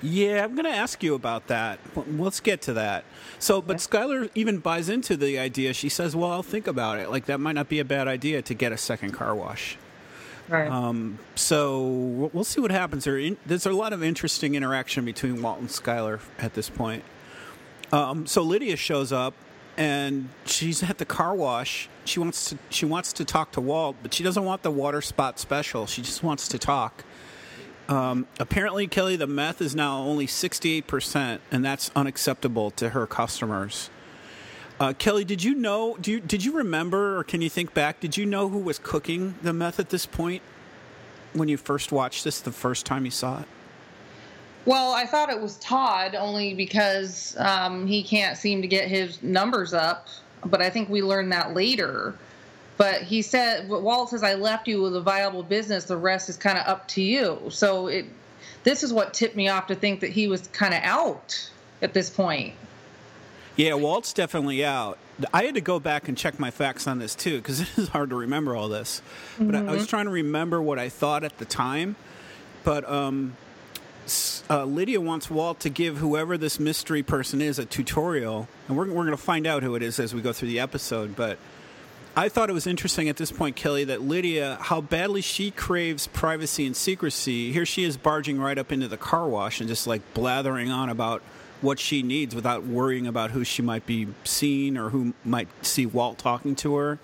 Yeah, 0.00 0.44
I'm 0.44 0.54
going 0.54 0.64
to 0.64 0.70
ask 0.70 1.02
you 1.02 1.14
about 1.14 1.48
that. 1.48 1.80
Let's 1.96 2.40
get 2.40 2.62
to 2.62 2.74
that. 2.74 3.04
So, 3.38 3.60
but 3.60 3.78
Skyler 3.78 4.30
even 4.34 4.58
buys 4.58 4.88
into 4.88 5.16
the 5.16 5.38
idea. 5.38 5.72
She 5.72 5.88
says, 5.88 6.14
"Well, 6.14 6.30
I'll 6.30 6.44
think 6.44 6.68
about 6.68 7.00
it. 7.00 7.10
Like 7.10 7.26
that 7.26 7.40
might 7.40 7.56
not 7.56 7.68
be 7.68 7.80
a 7.80 7.84
bad 7.84 8.06
idea 8.06 8.40
to 8.42 8.54
get 8.54 8.70
a 8.70 8.76
second 8.76 9.10
car 9.10 9.34
wash." 9.34 9.76
Right. 10.48 10.70
Um, 10.70 11.18
so 11.34 11.82
we'll 12.32 12.44
see 12.44 12.60
what 12.60 12.70
happens. 12.70 13.04
There, 13.04 13.30
there's 13.44 13.66
a 13.66 13.72
lot 13.72 13.92
of 13.92 14.02
interesting 14.02 14.54
interaction 14.54 15.04
between 15.04 15.42
Walt 15.42 15.58
and 15.58 15.68
Skyler 15.68 16.20
at 16.38 16.54
this 16.54 16.70
point. 16.70 17.02
Um, 17.92 18.26
so 18.26 18.42
Lydia 18.42 18.76
shows 18.76 19.12
up, 19.12 19.34
and 19.78 20.28
she's 20.44 20.82
at 20.82 20.98
the 20.98 21.04
car 21.04 21.34
wash. 21.34 21.88
She 22.04 22.18
wants 22.18 22.50
to 22.50 22.58
she 22.68 22.84
wants 22.84 23.12
to 23.14 23.24
talk 23.24 23.52
to 23.52 23.60
Walt, 23.60 23.96
but 24.02 24.12
she 24.12 24.24
doesn't 24.24 24.44
want 24.44 24.62
the 24.62 24.72
water 24.72 25.00
spot 25.00 25.38
special. 25.38 25.86
She 25.86 26.02
just 26.02 26.22
wants 26.22 26.48
to 26.48 26.58
talk. 26.58 27.04
Um, 27.88 28.26
apparently, 28.38 28.86
Kelly, 28.86 29.16
the 29.16 29.26
meth 29.26 29.62
is 29.62 29.74
now 29.74 30.00
only 30.00 30.26
68%, 30.26 31.38
and 31.50 31.64
that's 31.64 31.90
unacceptable 31.96 32.70
to 32.72 32.90
her 32.90 33.06
customers. 33.06 33.88
Uh, 34.78 34.92
Kelly, 34.98 35.24
did 35.24 35.42
you 35.42 35.54
know? 35.54 35.96
Do 35.98 36.10
you, 36.10 36.20
did 36.20 36.44
you 36.44 36.52
remember, 36.52 37.18
or 37.18 37.24
can 37.24 37.40
you 37.40 37.48
think 37.48 37.72
back? 37.72 38.00
Did 38.00 38.16
you 38.16 38.26
know 38.26 38.50
who 38.50 38.58
was 38.58 38.78
cooking 38.78 39.36
the 39.42 39.54
meth 39.54 39.80
at 39.80 39.88
this 39.88 40.04
point 40.04 40.42
when 41.32 41.48
you 41.48 41.56
first 41.56 41.90
watched 41.90 42.24
this 42.24 42.40
the 42.40 42.52
first 42.52 42.84
time 42.84 43.06
you 43.06 43.10
saw 43.10 43.40
it? 43.40 43.48
Well, 44.64 44.92
I 44.92 45.06
thought 45.06 45.30
it 45.30 45.40
was 45.40 45.56
Todd 45.58 46.14
only 46.14 46.54
because 46.54 47.36
um, 47.38 47.86
he 47.86 48.02
can't 48.02 48.36
seem 48.36 48.60
to 48.62 48.68
get 48.68 48.88
his 48.88 49.22
numbers 49.22 49.72
up, 49.72 50.08
but 50.44 50.60
I 50.60 50.68
think 50.70 50.88
we 50.88 51.02
learned 51.02 51.32
that 51.32 51.54
later. 51.54 52.14
But 52.76 53.02
he 53.02 53.22
said, 53.22 53.68
Walt 53.68 54.10
says, 54.10 54.22
I 54.22 54.34
left 54.34 54.68
you 54.68 54.82
with 54.82 54.94
a 54.94 55.00
viable 55.00 55.42
business. 55.42 55.84
The 55.84 55.96
rest 55.96 56.28
is 56.28 56.36
kind 56.36 56.56
of 56.56 56.66
up 56.66 56.86
to 56.88 57.02
you. 57.02 57.40
So 57.48 57.88
it, 57.88 58.06
this 58.62 58.82
is 58.82 58.92
what 58.92 59.14
tipped 59.14 59.34
me 59.34 59.48
off 59.48 59.66
to 59.66 59.74
think 59.74 60.00
that 60.00 60.10
he 60.10 60.28
was 60.28 60.46
kind 60.48 60.72
of 60.72 60.80
out 60.84 61.50
at 61.82 61.92
this 61.92 62.08
point. 62.08 62.54
Yeah, 63.56 63.74
Walt's 63.74 64.12
definitely 64.12 64.64
out. 64.64 64.98
I 65.34 65.42
had 65.42 65.54
to 65.56 65.60
go 65.60 65.80
back 65.80 66.06
and 66.06 66.16
check 66.16 66.38
my 66.38 66.52
facts 66.52 66.86
on 66.86 67.00
this 67.00 67.16
too 67.16 67.38
because 67.38 67.60
it 67.62 67.68
is 67.76 67.88
hard 67.88 68.10
to 68.10 68.16
remember 68.16 68.54
all 68.54 68.68
this. 68.68 69.02
But 69.36 69.48
mm-hmm. 69.48 69.56
I, 69.56 69.58
I, 69.58 69.72
was 69.72 69.82
mm-hmm. 69.82 69.90
trying 69.90 70.04
to 70.04 70.12
remember 70.12 70.62
what 70.62 70.78
I 70.78 70.88
thought 70.88 71.24
at 71.24 71.38
the 71.38 71.44
time. 71.44 71.96
But 72.62 72.88
um, 72.88 73.36
uh, 74.50 74.64
Lydia 74.64 75.00
wants 75.00 75.30
Walt 75.30 75.60
to 75.60 75.70
give 75.70 75.98
whoever 75.98 76.38
this 76.38 76.58
mystery 76.58 77.02
person 77.02 77.40
is 77.40 77.58
a 77.58 77.64
tutorial, 77.64 78.48
and 78.66 78.76
we're, 78.76 78.86
we're 78.86 79.04
going 79.04 79.10
to 79.10 79.16
find 79.16 79.46
out 79.46 79.62
who 79.62 79.74
it 79.74 79.82
is 79.82 79.98
as 79.98 80.14
we 80.14 80.20
go 80.20 80.32
through 80.32 80.48
the 80.48 80.60
episode. 80.60 81.16
But 81.16 81.38
I 82.16 82.28
thought 82.28 82.50
it 82.50 82.52
was 82.52 82.66
interesting 82.66 83.08
at 83.08 83.16
this 83.16 83.30
point, 83.30 83.54
Kelly, 83.54 83.84
that 83.84 84.02
Lydia, 84.02 84.58
how 84.60 84.80
badly 84.80 85.20
she 85.20 85.50
craves 85.50 86.06
privacy 86.08 86.66
and 86.66 86.76
secrecy. 86.76 87.52
Here 87.52 87.64
she 87.64 87.84
is 87.84 87.96
barging 87.96 88.40
right 88.40 88.58
up 88.58 88.72
into 88.72 88.88
the 88.88 88.96
car 88.96 89.28
wash 89.28 89.60
and 89.60 89.68
just 89.68 89.86
like 89.86 90.02
blathering 90.14 90.70
on 90.70 90.88
about 90.88 91.22
what 91.60 91.78
she 91.78 92.02
needs 92.02 92.34
without 92.34 92.64
worrying 92.64 93.06
about 93.06 93.30
who 93.30 93.44
she 93.44 93.62
might 93.62 93.86
be 93.86 94.08
seeing 94.24 94.76
or 94.76 94.90
who 94.90 95.14
might 95.24 95.48
see 95.64 95.86
Walt 95.86 96.18
talking 96.18 96.54
to 96.56 96.76
her. 96.76 96.98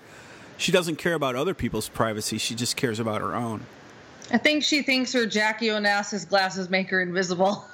She 0.57 0.71
doesn't 0.71 0.97
care 0.97 1.13
about 1.13 1.35
other 1.35 1.53
people's 1.53 1.89
privacy, 1.89 2.37
she 2.37 2.55
just 2.55 2.75
cares 2.75 2.99
about 2.99 3.21
her 3.21 3.35
own. 3.35 3.65
I 4.31 4.37
think 4.37 4.63
she 4.63 4.81
thinks 4.81 5.13
her 5.13 5.25
Jackie 5.25 5.67
Onassis 5.67 6.27
glasses 6.27 6.69
make 6.69 6.89
her 6.89 7.01
invisible. 7.01 7.65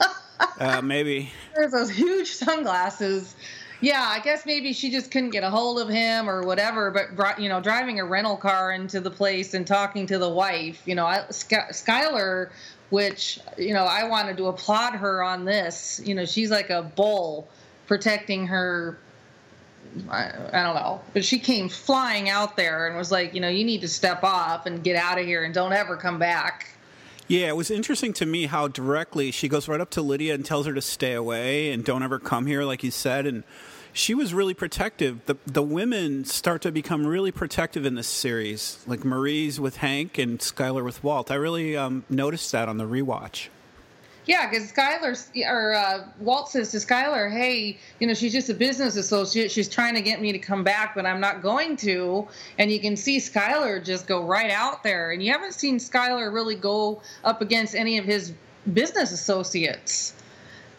uh, 0.60 0.80
maybe. 0.82 1.30
There's 1.54 1.72
those 1.72 1.90
huge 1.90 2.30
sunglasses 2.30 3.34
yeah, 3.80 4.04
I 4.08 4.20
guess 4.20 4.44
maybe 4.44 4.72
she 4.72 4.90
just 4.90 5.10
couldn't 5.10 5.30
get 5.30 5.44
a 5.44 5.50
hold 5.50 5.78
of 5.78 5.88
him 5.88 6.28
or 6.28 6.42
whatever. 6.42 6.90
But 6.90 7.40
you 7.40 7.48
know, 7.48 7.60
driving 7.60 8.00
a 8.00 8.04
rental 8.04 8.36
car 8.36 8.72
into 8.72 9.00
the 9.00 9.10
place 9.10 9.54
and 9.54 9.66
talking 9.66 10.06
to 10.06 10.18
the 10.18 10.28
wife, 10.28 10.82
you 10.84 10.94
know, 10.94 11.06
I, 11.06 11.24
Sky, 11.30 11.66
Skyler, 11.70 12.50
which 12.90 13.38
you 13.56 13.74
know, 13.74 13.84
I 13.84 14.04
wanted 14.04 14.36
to 14.38 14.48
applaud 14.48 14.94
her 14.94 15.22
on 15.22 15.44
this. 15.44 16.00
You 16.04 16.14
know, 16.14 16.24
she's 16.24 16.50
like 16.50 16.70
a 16.70 16.82
bull 16.82 17.48
protecting 17.86 18.46
her. 18.48 18.98
I, 20.10 20.32
I 20.52 20.62
don't 20.62 20.74
know, 20.74 21.00
but 21.12 21.24
she 21.24 21.38
came 21.38 21.68
flying 21.68 22.28
out 22.28 22.56
there 22.56 22.86
and 22.86 22.96
was 22.96 23.10
like, 23.10 23.34
you 23.34 23.40
know, 23.40 23.48
you 23.48 23.64
need 23.64 23.80
to 23.82 23.88
step 23.88 24.22
off 24.24 24.66
and 24.66 24.82
get 24.82 24.96
out 24.96 25.18
of 25.18 25.26
here 25.26 25.44
and 25.44 25.54
don't 25.54 25.72
ever 25.72 25.96
come 25.96 26.18
back. 26.18 26.70
Yeah, 27.28 27.48
it 27.48 27.56
was 27.56 27.70
interesting 27.70 28.14
to 28.14 28.26
me 28.26 28.46
how 28.46 28.68
directly 28.68 29.30
she 29.30 29.48
goes 29.48 29.68
right 29.68 29.80
up 29.80 29.90
to 29.90 30.02
Lydia 30.02 30.34
and 30.34 30.44
tells 30.44 30.64
her 30.66 30.72
to 30.72 30.80
stay 30.80 31.12
away 31.12 31.70
and 31.70 31.84
don't 31.84 32.02
ever 32.02 32.18
come 32.18 32.46
here, 32.46 32.64
like 32.64 32.82
you 32.82 32.90
said. 32.90 33.26
And 33.26 33.44
she 33.92 34.14
was 34.14 34.32
really 34.32 34.54
protective. 34.54 35.26
The 35.26 35.36
the 35.46 35.62
women 35.62 36.24
start 36.24 36.62
to 36.62 36.72
become 36.72 37.06
really 37.06 37.30
protective 37.30 37.84
in 37.84 37.96
this 37.96 38.06
series, 38.06 38.82
like 38.86 39.04
Marie's 39.04 39.60
with 39.60 39.78
Hank 39.78 40.16
and 40.16 40.38
Skyler 40.38 40.82
with 40.82 41.04
Walt. 41.04 41.30
I 41.30 41.34
really 41.34 41.76
um, 41.76 42.04
noticed 42.08 42.50
that 42.52 42.68
on 42.68 42.78
the 42.78 42.84
rewatch. 42.84 43.48
Yeah, 44.28 44.46
because 44.46 44.70
Skyler 44.70 45.16
or 45.50 45.74
uh, 45.74 46.04
Walt 46.20 46.50
says 46.50 46.70
to 46.72 46.76
Skyler, 46.76 47.32
"Hey, 47.32 47.78
you 47.98 48.06
know, 48.06 48.12
she's 48.12 48.32
just 48.34 48.50
a 48.50 48.54
business 48.54 48.94
associate. 48.96 49.50
She's 49.50 49.70
trying 49.70 49.94
to 49.94 50.02
get 50.02 50.20
me 50.20 50.32
to 50.32 50.38
come 50.38 50.62
back, 50.62 50.94
but 50.94 51.06
I'm 51.06 51.18
not 51.18 51.40
going 51.40 51.78
to." 51.78 52.28
And 52.58 52.70
you 52.70 52.78
can 52.78 52.94
see 52.94 53.20
Skyler 53.20 53.82
just 53.82 54.06
go 54.06 54.22
right 54.22 54.50
out 54.50 54.82
there, 54.82 55.12
and 55.12 55.22
you 55.22 55.32
haven't 55.32 55.54
seen 55.54 55.78
Skyler 55.78 56.30
really 56.30 56.56
go 56.56 57.00
up 57.24 57.40
against 57.40 57.74
any 57.74 57.96
of 57.96 58.04
his 58.04 58.34
business 58.70 59.12
associates. 59.12 60.12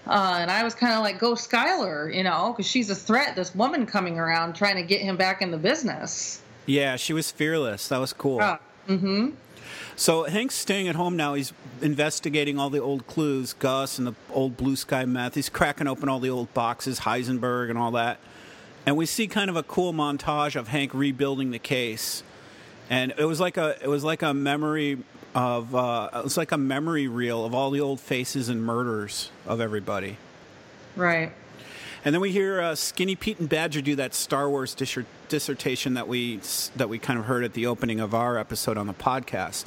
Uh, 0.05 0.37
and 0.39 0.51
I 0.51 0.63
was 0.63 0.75
kind 0.75 0.93
of 0.93 0.99
like, 0.99 1.17
"Go 1.17 1.33
Skyler," 1.33 2.15
you 2.15 2.23
know, 2.23 2.53
because 2.55 2.69
she's 2.69 2.91
a 2.91 2.95
threat. 2.95 3.35
This 3.35 3.55
woman 3.55 3.87
coming 3.87 4.19
around 4.19 4.53
trying 4.53 4.75
to 4.75 4.83
get 4.83 5.01
him 5.01 5.17
back 5.17 5.41
in 5.41 5.49
the 5.49 5.57
business. 5.57 6.39
Yeah, 6.67 6.97
she 6.97 7.13
was 7.13 7.31
fearless. 7.31 7.87
That 7.87 7.99
was 7.99 8.13
cool. 8.13 8.41
Uh, 8.41 8.57
mm-hmm. 8.87 9.31
So 9.95 10.23
Hank's 10.23 10.55
staying 10.55 10.87
at 10.87 10.95
home 10.95 11.15
now. 11.15 11.33
He's 11.33 11.53
investigating 11.81 12.59
all 12.59 12.69
the 12.69 12.81
old 12.81 13.07
clues, 13.07 13.53
Gus 13.53 13.97
and 13.97 14.07
the 14.07 14.15
old 14.31 14.57
blue 14.57 14.75
sky 14.75 15.05
meth. 15.05 15.35
He's 15.35 15.49
cracking 15.49 15.87
open 15.87 16.09
all 16.09 16.19
the 16.19 16.29
old 16.29 16.53
boxes, 16.53 17.01
Heisenberg 17.01 17.69
and 17.69 17.77
all 17.77 17.91
that. 17.91 18.19
And 18.85 18.97
we 18.97 19.05
see 19.05 19.27
kind 19.27 19.49
of 19.49 19.55
a 19.55 19.63
cool 19.63 19.93
montage 19.93 20.55
of 20.55 20.69
Hank 20.69 20.93
rebuilding 20.93 21.51
the 21.51 21.59
case. 21.59 22.23
And 22.89 23.13
it 23.17 23.25
was 23.25 23.39
like 23.39 23.57
a 23.57 23.77
it 23.81 23.87
was 23.87 24.03
like 24.03 24.21
a 24.21 24.33
memory 24.33 24.97
of 25.35 25.75
uh, 25.75 26.09
it 26.13 26.23
was 26.23 26.37
like 26.37 26.51
a 26.51 26.57
memory 26.57 27.07
reel 27.07 27.45
of 27.45 27.53
all 27.53 27.71
the 27.71 27.81
old 27.81 27.99
faces 27.99 28.49
and 28.49 28.63
murders 28.63 29.31
of 29.45 29.61
everybody. 29.61 30.17
Right. 30.95 31.33
And 32.05 32.13
then 32.13 32.21
we 32.21 32.31
hear 32.31 32.61
uh, 32.61 32.75
Skinny 32.75 33.15
Pete 33.15 33.39
and 33.39 33.49
Badger 33.49 33.81
do 33.81 33.95
that 33.97 34.13
Star 34.13 34.49
Wars 34.49 34.73
dissertation 34.73 35.95
that 35.95 36.07
we 36.07 36.39
that 36.77 36.87
we 36.87 36.97
kind 36.97 37.19
of 37.19 37.25
heard 37.25 37.43
at 37.43 37.53
the 37.53 37.65
opening 37.65 37.99
of 37.99 38.13
our 38.13 38.37
episode 38.37 38.77
on 38.77 38.87
the 38.87 38.93
podcast. 38.93 39.65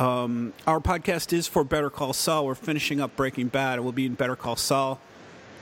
Um, 0.00 0.52
our 0.66 0.80
podcast 0.80 1.32
is 1.32 1.46
for 1.46 1.62
Better 1.62 1.90
Call 1.90 2.12
Saul. 2.12 2.46
We're 2.46 2.56
finishing 2.56 3.00
up 3.00 3.14
Breaking 3.14 3.46
Bad. 3.46 3.78
It 3.78 3.82
will 3.82 3.92
be 3.92 4.06
in 4.06 4.14
Better 4.14 4.34
Call 4.34 4.56
Saul 4.56 5.00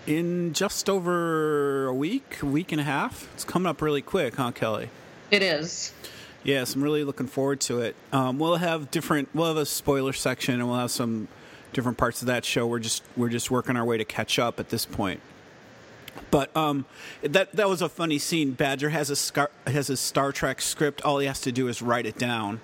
in 0.07 0.53
just 0.55 0.89
over 0.89 1.87
a 1.87 1.95
week, 1.95 2.39
a 2.43 2.47
week 2.47 2.73
and 2.73 2.81
a 2.81 2.85
half. 2.85 3.29
It's 3.35 3.45
coming 3.45 3.69
up 3.69 3.83
really 3.83 4.03
quick, 4.03 4.37
huh, 4.37 4.53
Kelly? 4.53 4.89
It 5.31 5.43
is. 5.43 5.93
Yes, 6.45 6.75
I'm 6.75 6.83
really 6.83 7.05
looking 7.05 7.27
forward 7.27 7.61
to 7.63 7.81
it. 7.81 7.95
Um, 8.13 8.39
we'll 8.39 8.57
have 8.57 8.91
different. 8.91 9.29
We'll 9.35 9.49
have 9.49 9.57
a 9.57 9.67
spoiler 9.67 10.13
section, 10.13 10.55
and 10.55 10.69
we'll 10.69 10.79
have 10.79 10.91
some 10.91 11.29
different 11.73 11.99
parts 11.99 12.23
of 12.23 12.27
that 12.27 12.45
show. 12.45 12.67
We're 12.67 12.81
just 12.81 13.05
we're 13.17 13.29
just 13.29 13.51
working 13.51 13.77
our 13.77 13.85
way 13.85 13.99
to 13.99 14.05
catch 14.05 14.39
up 14.39 14.59
at 14.59 14.71
this 14.71 14.85
point. 14.85 15.21
But 16.31 16.55
um, 16.57 16.87
that 17.23 17.53
that 17.53 17.69
was 17.69 17.83
a 17.83 17.89
funny 17.89 18.19
scene. 18.19 18.53
Badger 18.53 18.91
has 18.91 19.11
a 19.11 19.17
Scar- 19.17 19.51
has 19.67 19.91
a 19.91 19.97
Star 19.97 20.33
Trek 20.33 20.61
script. 20.63 21.03
All 21.03 21.19
he 21.19 21.27
has 21.27 21.41
to 21.43 21.53
do 21.53 21.69
is 21.69 21.83
write 21.83 22.07
it 22.07 22.19
down. 22.19 22.61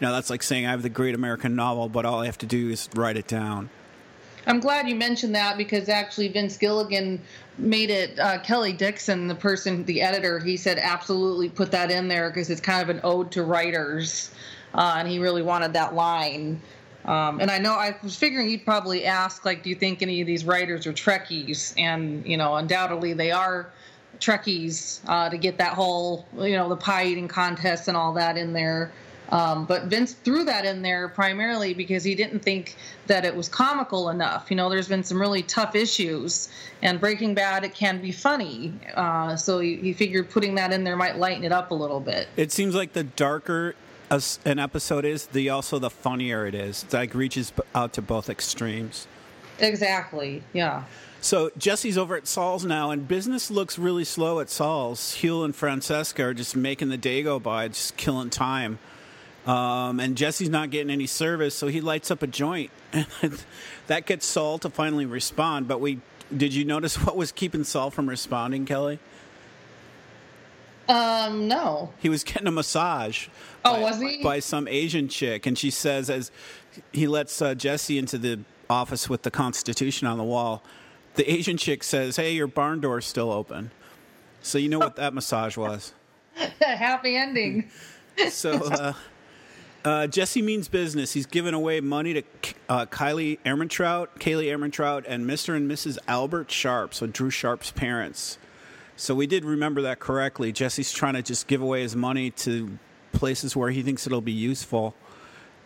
Know, 0.00 0.12
that's 0.12 0.28
like 0.28 0.42
saying 0.42 0.66
I 0.66 0.72
have 0.72 0.82
the 0.82 0.90
Great 0.90 1.14
American 1.14 1.56
Novel, 1.56 1.88
but 1.88 2.04
all 2.04 2.20
I 2.20 2.26
have 2.26 2.38
to 2.38 2.46
do 2.46 2.68
is 2.68 2.88
write 2.94 3.16
it 3.16 3.26
down. 3.26 3.70
I'm 4.46 4.60
glad 4.60 4.88
you 4.88 4.94
mentioned 4.94 5.34
that 5.34 5.56
because 5.56 5.88
actually 5.88 6.28
Vince 6.28 6.56
Gilligan 6.56 7.20
made 7.58 7.90
it 7.90 8.18
uh, 8.18 8.38
Kelley 8.38 8.72
Dixon, 8.72 9.26
the 9.26 9.34
person, 9.34 9.84
the 9.84 10.02
editor. 10.02 10.38
He 10.38 10.56
said 10.56 10.78
absolutely 10.78 11.48
put 11.48 11.72
that 11.72 11.90
in 11.90 12.08
there 12.08 12.28
because 12.30 12.50
it's 12.50 12.60
kind 12.60 12.82
of 12.82 12.94
an 12.94 13.00
ode 13.02 13.32
to 13.32 13.42
writers, 13.42 14.30
uh, 14.74 14.96
and 14.98 15.08
he 15.08 15.18
really 15.18 15.42
wanted 15.42 15.72
that 15.72 15.94
line. 15.94 16.60
Um, 17.06 17.40
and 17.40 17.50
I 17.50 17.58
know 17.58 17.72
I 17.72 17.96
was 18.02 18.16
figuring 18.16 18.50
you'd 18.50 18.64
probably 18.64 19.04
ask, 19.04 19.44
like, 19.44 19.62
do 19.62 19.70
you 19.70 19.76
think 19.76 20.02
any 20.02 20.20
of 20.20 20.26
these 20.26 20.44
writers 20.44 20.86
are 20.86 20.92
Trekkies? 20.92 21.72
And 21.78 22.26
you 22.26 22.36
know, 22.36 22.56
undoubtedly 22.56 23.12
they 23.12 23.30
are 23.30 23.70
Trekkies 24.18 25.00
uh, 25.06 25.30
to 25.30 25.38
get 25.38 25.58
that 25.58 25.74
whole, 25.74 26.26
you 26.36 26.56
know, 26.56 26.68
the 26.68 26.76
pie 26.76 27.06
eating 27.06 27.28
contest 27.28 27.88
and 27.88 27.96
all 27.96 28.12
that 28.14 28.36
in 28.36 28.52
there. 28.52 28.90
Um, 29.30 29.64
but 29.66 29.84
Vince 29.84 30.12
threw 30.12 30.44
that 30.44 30.64
in 30.64 30.82
there 30.82 31.08
primarily 31.08 31.74
because 31.74 32.04
he 32.04 32.14
didn't 32.14 32.40
think 32.40 32.76
that 33.08 33.24
it 33.24 33.34
was 33.34 33.48
comical 33.48 34.10
enough. 34.10 34.50
You 34.50 34.56
know, 34.56 34.68
there's 34.68 34.88
been 34.88 35.02
some 35.02 35.20
really 35.20 35.42
tough 35.42 35.74
issues, 35.74 36.48
and 36.82 37.00
Breaking 37.00 37.34
Bad 37.34 37.64
it 37.64 37.74
can 37.74 38.00
be 38.00 38.12
funny. 38.12 38.72
Uh, 38.94 39.34
so 39.36 39.58
he, 39.58 39.76
he 39.76 39.92
figured 39.92 40.30
putting 40.30 40.54
that 40.56 40.72
in 40.72 40.84
there 40.84 40.96
might 40.96 41.18
lighten 41.18 41.44
it 41.44 41.52
up 41.52 41.72
a 41.72 41.74
little 41.74 42.00
bit. 42.00 42.28
It 42.36 42.52
seems 42.52 42.74
like 42.74 42.92
the 42.92 43.04
darker 43.04 43.74
an 44.10 44.58
episode 44.58 45.04
is, 45.04 45.26
the 45.26 45.50
also 45.50 45.78
the 45.78 45.90
funnier 45.90 46.46
it 46.46 46.54
is. 46.54 46.84
It 46.84 46.92
like 46.92 47.14
reaches 47.14 47.52
out 47.74 47.92
to 47.94 48.02
both 48.02 48.28
extremes. 48.28 49.06
Exactly. 49.58 50.42
Yeah. 50.52 50.84
So 51.20 51.50
Jesse's 51.58 51.98
over 51.98 52.16
at 52.16 52.26
Saul's 52.26 52.64
now, 52.64 52.90
and 52.90 53.08
business 53.08 53.50
looks 53.50 53.78
really 53.78 54.04
slow 54.04 54.38
at 54.40 54.48
Saul's. 54.48 55.16
Huell 55.16 55.44
and 55.44 55.56
Francesca 55.56 56.22
are 56.22 56.34
just 56.34 56.54
making 56.54 56.88
the 56.88 56.96
day 56.96 57.22
go 57.22 57.40
by, 57.40 57.68
just 57.68 57.96
killing 57.96 58.30
time. 58.30 58.78
Um, 59.46 60.00
and 60.00 60.16
Jesse's 60.16 60.48
not 60.48 60.70
getting 60.70 60.90
any 60.90 61.06
service, 61.06 61.54
so 61.54 61.68
he 61.68 61.80
lights 61.80 62.10
up 62.10 62.22
a 62.22 62.26
joint, 62.26 62.70
and 62.92 63.06
that 63.86 64.06
gets 64.06 64.26
Saul 64.26 64.58
to 64.58 64.70
finally 64.70 65.06
respond. 65.06 65.68
But 65.68 65.80
we 65.80 66.00
did 66.36 66.54
you 66.54 66.64
notice 66.64 66.96
what 67.04 67.16
was 67.16 67.32
keeping 67.32 67.64
Saul 67.64 67.90
from 67.90 68.08
responding, 68.08 68.66
Kelly? 68.66 68.98
Um, 70.88 71.48
no. 71.48 71.92
He 72.00 72.08
was 72.08 72.24
getting 72.24 72.46
a 72.46 72.52
massage. 72.52 73.28
Oh, 73.64 73.74
by, 73.74 73.80
was 73.80 74.00
he? 74.00 74.22
By 74.22 74.38
some 74.38 74.68
Asian 74.68 75.08
chick, 75.08 75.46
and 75.46 75.58
she 75.58 75.70
says 75.70 76.08
as 76.10 76.30
he 76.92 77.06
lets 77.06 77.40
uh, 77.42 77.54
Jesse 77.54 77.98
into 77.98 78.18
the 78.18 78.40
office 78.70 79.08
with 79.08 79.22
the 79.22 79.30
Constitution 79.30 80.06
on 80.06 80.18
the 80.18 80.24
wall, 80.24 80.62
the 81.14 81.30
Asian 81.30 81.56
chick 81.56 81.82
says, 81.82 82.16
"Hey, 82.16 82.32
your 82.32 82.46
barn 82.46 82.80
door's 82.80 83.06
still 83.06 83.32
open." 83.32 83.70
So 84.42 84.58
you 84.58 84.68
know 84.68 84.78
what 84.78 84.96
that 84.96 85.12
massage 85.12 85.56
was. 85.56 85.92
Happy 86.60 87.16
ending. 87.16 87.70
So 88.30 88.52
uh, 88.52 88.94
uh, 89.84 90.06
Jesse 90.06 90.40
means 90.40 90.68
business. 90.68 91.12
He's 91.12 91.26
giving 91.26 91.52
away 91.52 91.80
money 91.80 92.14
to 92.14 92.22
uh, 92.66 92.86
Kylie 92.86 93.38
Ehrmantraut, 93.44 94.06
Kaylee 94.18 94.46
Ehrmantraut, 94.46 95.04
and 95.06 95.26
Mr. 95.26 95.54
and 95.54 95.70
Mrs. 95.70 95.98
Albert 96.08 96.50
Sharp, 96.50 96.94
so 96.94 97.06
Drew 97.06 97.28
Sharp's 97.28 97.70
parents. 97.72 98.38
So 98.96 99.14
we 99.14 99.26
did 99.26 99.44
remember 99.44 99.82
that 99.82 100.00
correctly. 100.00 100.52
Jesse's 100.52 100.90
trying 100.90 101.14
to 101.14 101.22
just 101.22 101.46
give 101.46 101.60
away 101.60 101.82
his 101.82 101.94
money 101.94 102.30
to 102.30 102.78
places 103.12 103.54
where 103.54 103.70
he 103.70 103.82
thinks 103.82 104.06
it'll 104.06 104.20
be 104.22 104.32
useful. 104.32 104.94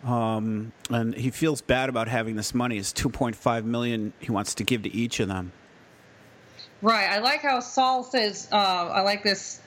Um, 0.03 0.73
and 0.89 1.15
he 1.15 1.29
feels 1.29 1.61
bad 1.61 1.87
about 1.87 2.07
having 2.07 2.35
this 2.35 2.53
money. 2.53 2.77
It's 2.77 2.91
2.5 2.91 3.63
million 3.63 4.13
he 4.19 4.31
wants 4.31 4.55
to 4.55 4.63
give 4.63 4.83
to 4.83 4.93
each 4.93 5.19
of 5.19 5.27
them. 5.27 5.53
Right. 6.81 7.07
I 7.09 7.19
like 7.19 7.41
how 7.41 7.59
Saul 7.59 8.03
says, 8.03 8.47
uh, 8.51 8.55
I 8.55 9.01
like 9.01 9.23
this. 9.23 9.61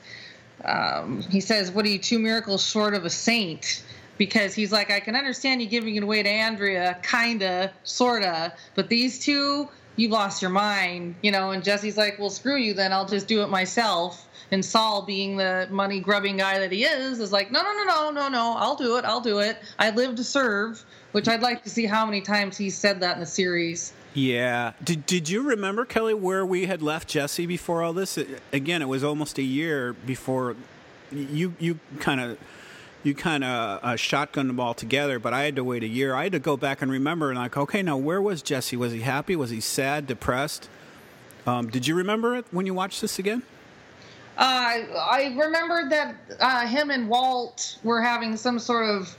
Um, 0.64 1.22
he 1.22 1.40
says, 1.40 1.70
What 1.70 1.84
are 1.84 1.88
you, 1.88 1.98
two 1.98 2.18
miracles 2.18 2.66
short 2.66 2.94
of 2.94 3.04
a 3.04 3.10
saint? 3.10 3.84
Because 4.18 4.54
he's 4.54 4.72
like, 4.72 4.90
I 4.90 5.00
can 5.00 5.16
understand 5.16 5.62
you 5.62 5.68
giving 5.68 5.96
it 5.96 6.02
away 6.02 6.22
to 6.22 6.28
Andrea, 6.28 6.98
kinda, 7.02 7.72
sorta, 7.82 8.52
but 8.74 8.88
these 8.88 9.18
two, 9.18 9.68
you've 9.96 10.10
lost 10.10 10.42
your 10.42 10.50
mind, 10.50 11.14
you 11.22 11.30
know. 11.30 11.50
And 11.50 11.62
Jesse's 11.62 11.96
like, 11.96 12.18
Well, 12.18 12.30
screw 12.30 12.56
you 12.56 12.74
then, 12.74 12.92
I'll 12.92 13.06
just 13.06 13.28
do 13.28 13.42
it 13.42 13.48
myself. 13.48 14.28
And 14.50 14.64
Saul, 14.64 15.02
being 15.02 15.36
the 15.36 15.66
money 15.70 16.00
grubbing 16.00 16.36
guy 16.36 16.58
that 16.58 16.70
he 16.70 16.84
is, 16.84 17.20
is 17.20 17.32
like, 17.32 17.50
No, 17.50 17.62
no, 17.62 17.72
no, 17.72 17.84
no, 17.84 18.10
no, 18.10 18.28
no, 18.28 18.54
I'll 18.56 18.76
do 18.76 18.96
it, 18.96 19.04
I'll 19.04 19.20
do 19.20 19.38
it. 19.38 19.58
I 19.78 19.90
live 19.90 20.16
to 20.16 20.24
serve, 20.24 20.84
which 21.12 21.28
I'd 21.28 21.42
like 21.42 21.62
to 21.64 21.70
see 21.70 21.86
how 21.86 22.04
many 22.04 22.20
times 22.20 22.56
he 22.56 22.70
said 22.70 23.00
that 23.00 23.14
in 23.14 23.20
the 23.20 23.26
series. 23.26 23.92
Yeah. 24.14 24.72
Did 24.82 25.06
Did 25.06 25.28
you 25.28 25.42
remember 25.42 25.84
Kelly 25.84 26.14
where 26.14 26.46
we 26.46 26.66
had 26.66 26.82
left 26.82 27.08
Jesse 27.08 27.46
before 27.46 27.82
all 27.82 27.92
this? 27.92 28.16
It, 28.16 28.40
again, 28.52 28.80
it 28.80 28.88
was 28.88 29.02
almost 29.02 29.38
a 29.38 29.42
year 29.42 29.92
before 29.92 30.56
you 31.10 31.54
you 31.58 31.78
kind 32.00 32.20
of 32.20 32.38
you 33.04 33.14
kind 33.14 33.44
of 33.44 33.80
uh, 33.82 33.92
shotgunned 33.92 34.48
them 34.48 34.58
all 34.58 34.74
together. 34.74 35.20
But 35.20 35.32
I 35.32 35.44
had 35.44 35.54
to 35.56 35.62
wait 35.62 35.84
a 35.84 35.88
year. 35.88 36.14
I 36.14 36.24
had 36.24 36.32
to 36.32 36.40
go 36.40 36.56
back 36.56 36.82
and 36.82 36.90
remember 36.90 37.30
and 37.30 37.38
like, 37.38 37.56
okay, 37.56 37.82
now 37.82 37.96
where 37.96 38.20
was 38.20 38.42
Jesse? 38.42 38.76
Was 38.76 38.92
he 38.92 39.00
happy? 39.00 39.36
Was 39.36 39.50
he 39.50 39.60
sad? 39.60 40.06
Depressed? 40.06 40.68
Um, 41.46 41.68
did 41.68 41.86
you 41.86 41.94
remember 41.94 42.34
it 42.34 42.46
when 42.50 42.66
you 42.66 42.74
watched 42.74 43.00
this 43.00 43.18
again? 43.18 43.42
Uh, 44.36 44.82
I 44.98 45.32
remembered 45.36 45.92
that 45.92 46.16
uh, 46.40 46.66
him 46.66 46.90
and 46.90 47.08
Walt 47.08 47.78
were 47.84 48.02
having 48.02 48.36
some 48.36 48.58
sort 48.58 48.88
of 48.88 49.16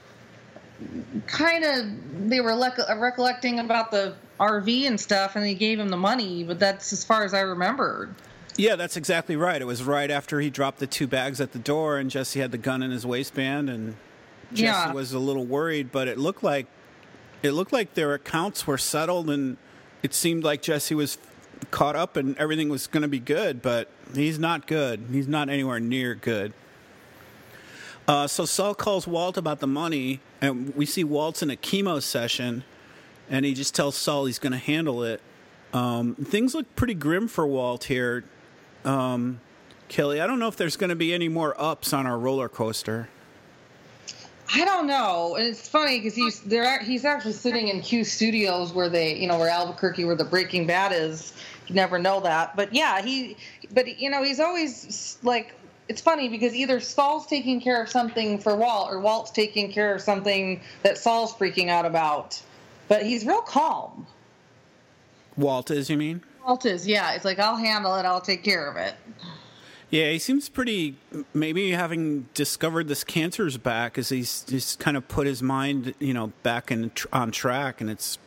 kind 1.27 1.63
of 1.63 2.29
they 2.29 2.41
were 2.41 2.53
le- 2.53 2.99
recollecting 2.99 3.59
about 3.59 3.91
the 3.91 4.15
RV 4.39 4.87
and 4.87 4.99
stuff, 4.99 5.37
and 5.37 5.45
he 5.45 5.53
gave 5.53 5.79
him 5.79 5.87
the 5.87 5.97
money. 5.97 6.43
But 6.43 6.59
that's 6.59 6.91
as 6.91 7.03
far 7.05 7.23
as 7.23 7.33
I 7.33 7.41
remembered. 7.41 8.13
Yeah, 8.57 8.75
that's 8.75 8.95
exactly 8.95 9.35
right. 9.35 9.61
It 9.61 9.65
was 9.65 9.83
right 9.83 10.09
after 10.09 10.39
he 10.39 10.49
dropped 10.49 10.79
the 10.79 10.87
two 10.87 11.07
bags 11.07 11.41
at 11.41 11.51
the 11.51 11.59
door, 11.59 11.97
and 11.97 12.09
Jesse 12.09 12.39
had 12.39 12.51
the 12.51 12.57
gun 12.57 12.81
in 12.81 12.91
his 12.91 13.05
waistband, 13.05 13.69
and 13.69 13.95
Jesse 14.53 14.63
Yeah. 14.63 14.93
was 14.93 15.11
a 15.11 15.19
little 15.19 15.45
worried. 15.45 15.91
But 15.91 16.07
it 16.07 16.17
looked 16.17 16.43
like 16.43 16.67
it 17.43 17.51
looked 17.51 17.73
like 17.73 17.93
their 17.95 18.13
accounts 18.13 18.65
were 18.65 18.77
settled, 18.77 19.29
and 19.29 19.57
it 20.01 20.13
seemed 20.13 20.43
like 20.43 20.61
Jesse 20.61 20.95
was 20.95 21.17
caught 21.71 21.95
up, 21.95 22.15
and 22.15 22.37
everything 22.37 22.69
was 22.69 22.87
going 22.87 23.01
to 23.03 23.09
be 23.09 23.19
good. 23.19 23.61
But 23.61 23.89
he's 24.13 24.39
not 24.39 24.67
good. 24.67 25.01
He's 25.11 25.27
not 25.27 25.49
anywhere 25.49 25.79
near 25.79 26.15
good. 26.15 26.53
Uh, 28.07 28.27
so 28.27 28.45
Saul 28.45 28.75
calls 28.75 29.07
Walt 29.07 29.35
about 29.35 29.59
the 29.59 29.67
money, 29.67 30.21
and 30.39 30.73
we 30.75 30.85
see 30.85 31.03
Walt's 31.03 31.41
in 31.41 31.49
a 31.49 31.55
chemo 31.55 32.01
session, 32.01 32.63
and 33.29 33.45
he 33.45 33.53
just 33.53 33.73
tells 33.75 33.95
Saul 33.95 34.25
he's 34.25 34.37
going 34.39 34.51
to 34.53 34.59
handle 34.59 35.03
it. 35.03 35.21
Um, 35.73 36.15
things 36.15 36.53
look 36.53 36.73
pretty 36.75 36.93
grim 36.93 37.27
for 37.27 37.45
Walt 37.47 37.85
here. 37.85 38.23
Um, 38.85 39.41
Kelly, 39.89 40.21
I 40.21 40.27
don't 40.27 40.39
know 40.39 40.47
if 40.47 40.55
there's 40.55 40.77
going 40.77 40.91
to 40.91 40.95
be 40.95 41.13
any 41.13 41.27
more 41.27 41.59
ups 41.59 41.91
on 41.91 42.05
our 42.05 42.17
roller 42.17 42.47
coaster. 42.47 43.09
I 44.53 44.63
don't 44.63 44.85
know, 44.85 45.35
and 45.35 45.47
it's 45.47 45.67
funny 45.67 45.99
because 45.99 46.15
he's 46.15 46.39
there. 46.41 46.79
He's 46.83 47.03
actually 47.03 47.33
sitting 47.33 47.67
in 47.67 47.81
Q 47.81 48.03
Studios 48.03 48.73
where 48.73 48.89
they, 48.89 49.17
you 49.17 49.27
know, 49.27 49.39
where 49.39 49.49
Albuquerque, 49.49 50.05
where 50.05 50.15
the 50.15 50.23
Breaking 50.23 50.67
Bad 50.67 50.91
is. 50.91 51.33
You 51.67 51.73
never 51.73 51.97
know 51.97 52.19
that, 52.21 52.55
but 52.55 52.71
yeah, 52.73 53.01
he. 53.01 53.37
But 53.73 53.97
you 53.97 54.09
know, 54.09 54.23
he's 54.23 54.39
always 54.39 55.17
like. 55.23 55.55
It's 55.87 56.01
funny 56.01 56.29
because 56.29 56.55
either 56.55 56.79
Saul's 56.79 57.27
taking 57.27 57.61
care 57.61 57.81
of 57.81 57.89
something 57.89 58.39
for 58.39 58.55
Walt, 58.55 58.91
or 58.91 58.99
Walt's 58.99 59.31
taking 59.31 59.71
care 59.71 59.93
of 59.93 60.01
something 60.01 60.61
that 60.83 60.97
Saul's 60.97 61.33
freaking 61.33 61.69
out 61.69 61.85
about. 61.85 62.41
But 62.87 63.03
he's 63.03 63.25
real 63.25 63.41
calm. 63.41 64.05
Walt 65.37 65.69
is, 65.71 65.89
you 65.89 65.97
mean? 65.97 66.23
Walt 66.45 66.65
is, 66.65 66.87
yeah. 66.87 67.13
It's 67.13 67.25
like 67.25 67.39
I'll 67.39 67.57
handle 67.57 67.95
it. 67.95 68.05
I'll 68.05 68.21
take 68.21 68.43
care 68.43 68.69
of 68.69 68.75
it. 68.77 68.93
Yeah, 69.89 70.11
he 70.11 70.19
seems 70.19 70.49
pretty. 70.49 70.97
Maybe 71.33 71.71
having 71.71 72.27
discovered 72.33 72.87
this 72.87 73.03
cancer's 73.03 73.57
back, 73.57 73.97
as 73.97 74.09
he's 74.09 74.43
just 74.43 74.79
kind 74.79 74.97
of 74.97 75.07
put 75.07 75.27
his 75.27 75.41
mind, 75.41 75.95
you 75.99 76.13
know, 76.13 76.33
back 76.43 76.71
in 76.71 76.91
on 77.13 77.31
track, 77.31 77.81
and 77.81 77.89
it's 77.89 78.17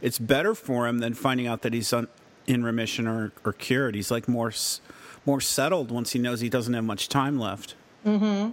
it's 0.00 0.18
better 0.18 0.54
for 0.54 0.86
him 0.86 1.00
than 1.00 1.14
finding 1.14 1.46
out 1.46 1.62
that 1.62 1.72
he's 1.72 1.92
on, 1.92 2.08
in 2.46 2.62
remission 2.62 3.06
or, 3.06 3.32
or 3.44 3.52
cured. 3.52 3.94
He's 3.94 4.10
like 4.10 4.28
more 4.28 4.52
more 5.26 5.40
settled 5.40 5.90
once 5.90 6.12
he 6.12 6.18
knows 6.18 6.40
he 6.40 6.48
doesn't 6.48 6.74
have 6.74 6.84
much 6.84 7.08
time 7.08 7.38
left. 7.38 7.74
Mm-hmm. 8.06 8.52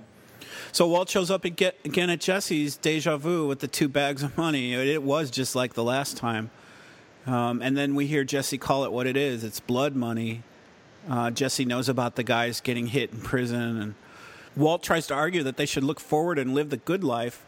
So 0.71 0.87
Walt 0.87 1.09
shows 1.09 1.31
up 1.31 1.45
again 1.45 1.73
at 2.09 2.19
Jesse's 2.19 2.77
deja 2.77 3.17
vu 3.17 3.47
with 3.47 3.59
the 3.59 3.67
two 3.67 3.87
bags 3.87 4.23
of 4.23 4.37
money. 4.37 4.73
It 4.73 5.03
was 5.03 5.29
just 5.31 5.55
like 5.55 5.73
the 5.73 5.83
last 5.83 6.17
time. 6.17 6.51
Um, 7.25 7.61
and 7.61 7.75
then 7.75 7.95
we 7.95 8.07
hear 8.07 8.23
Jesse 8.23 8.57
call 8.57 8.85
it 8.85 8.91
what 8.91 9.07
it 9.07 9.17
is. 9.17 9.43
It's 9.43 9.59
blood 9.59 9.95
money. 9.95 10.43
Uh, 11.09 11.31
Jesse 11.31 11.65
knows 11.65 11.89
about 11.89 12.15
the 12.15 12.23
guys 12.23 12.61
getting 12.61 12.87
hit 12.87 13.11
in 13.11 13.21
prison, 13.21 13.79
and 13.79 13.95
Walt 14.55 14.83
tries 14.83 15.07
to 15.07 15.13
argue 15.13 15.43
that 15.43 15.57
they 15.57 15.65
should 15.65 15.83
look 15.83 15.99
forward 15.99 16.39
and 16.39 16.53
live 16.53 16.69
the 16.69 16.77
good 16.77 17.03
life. 17.03 17.45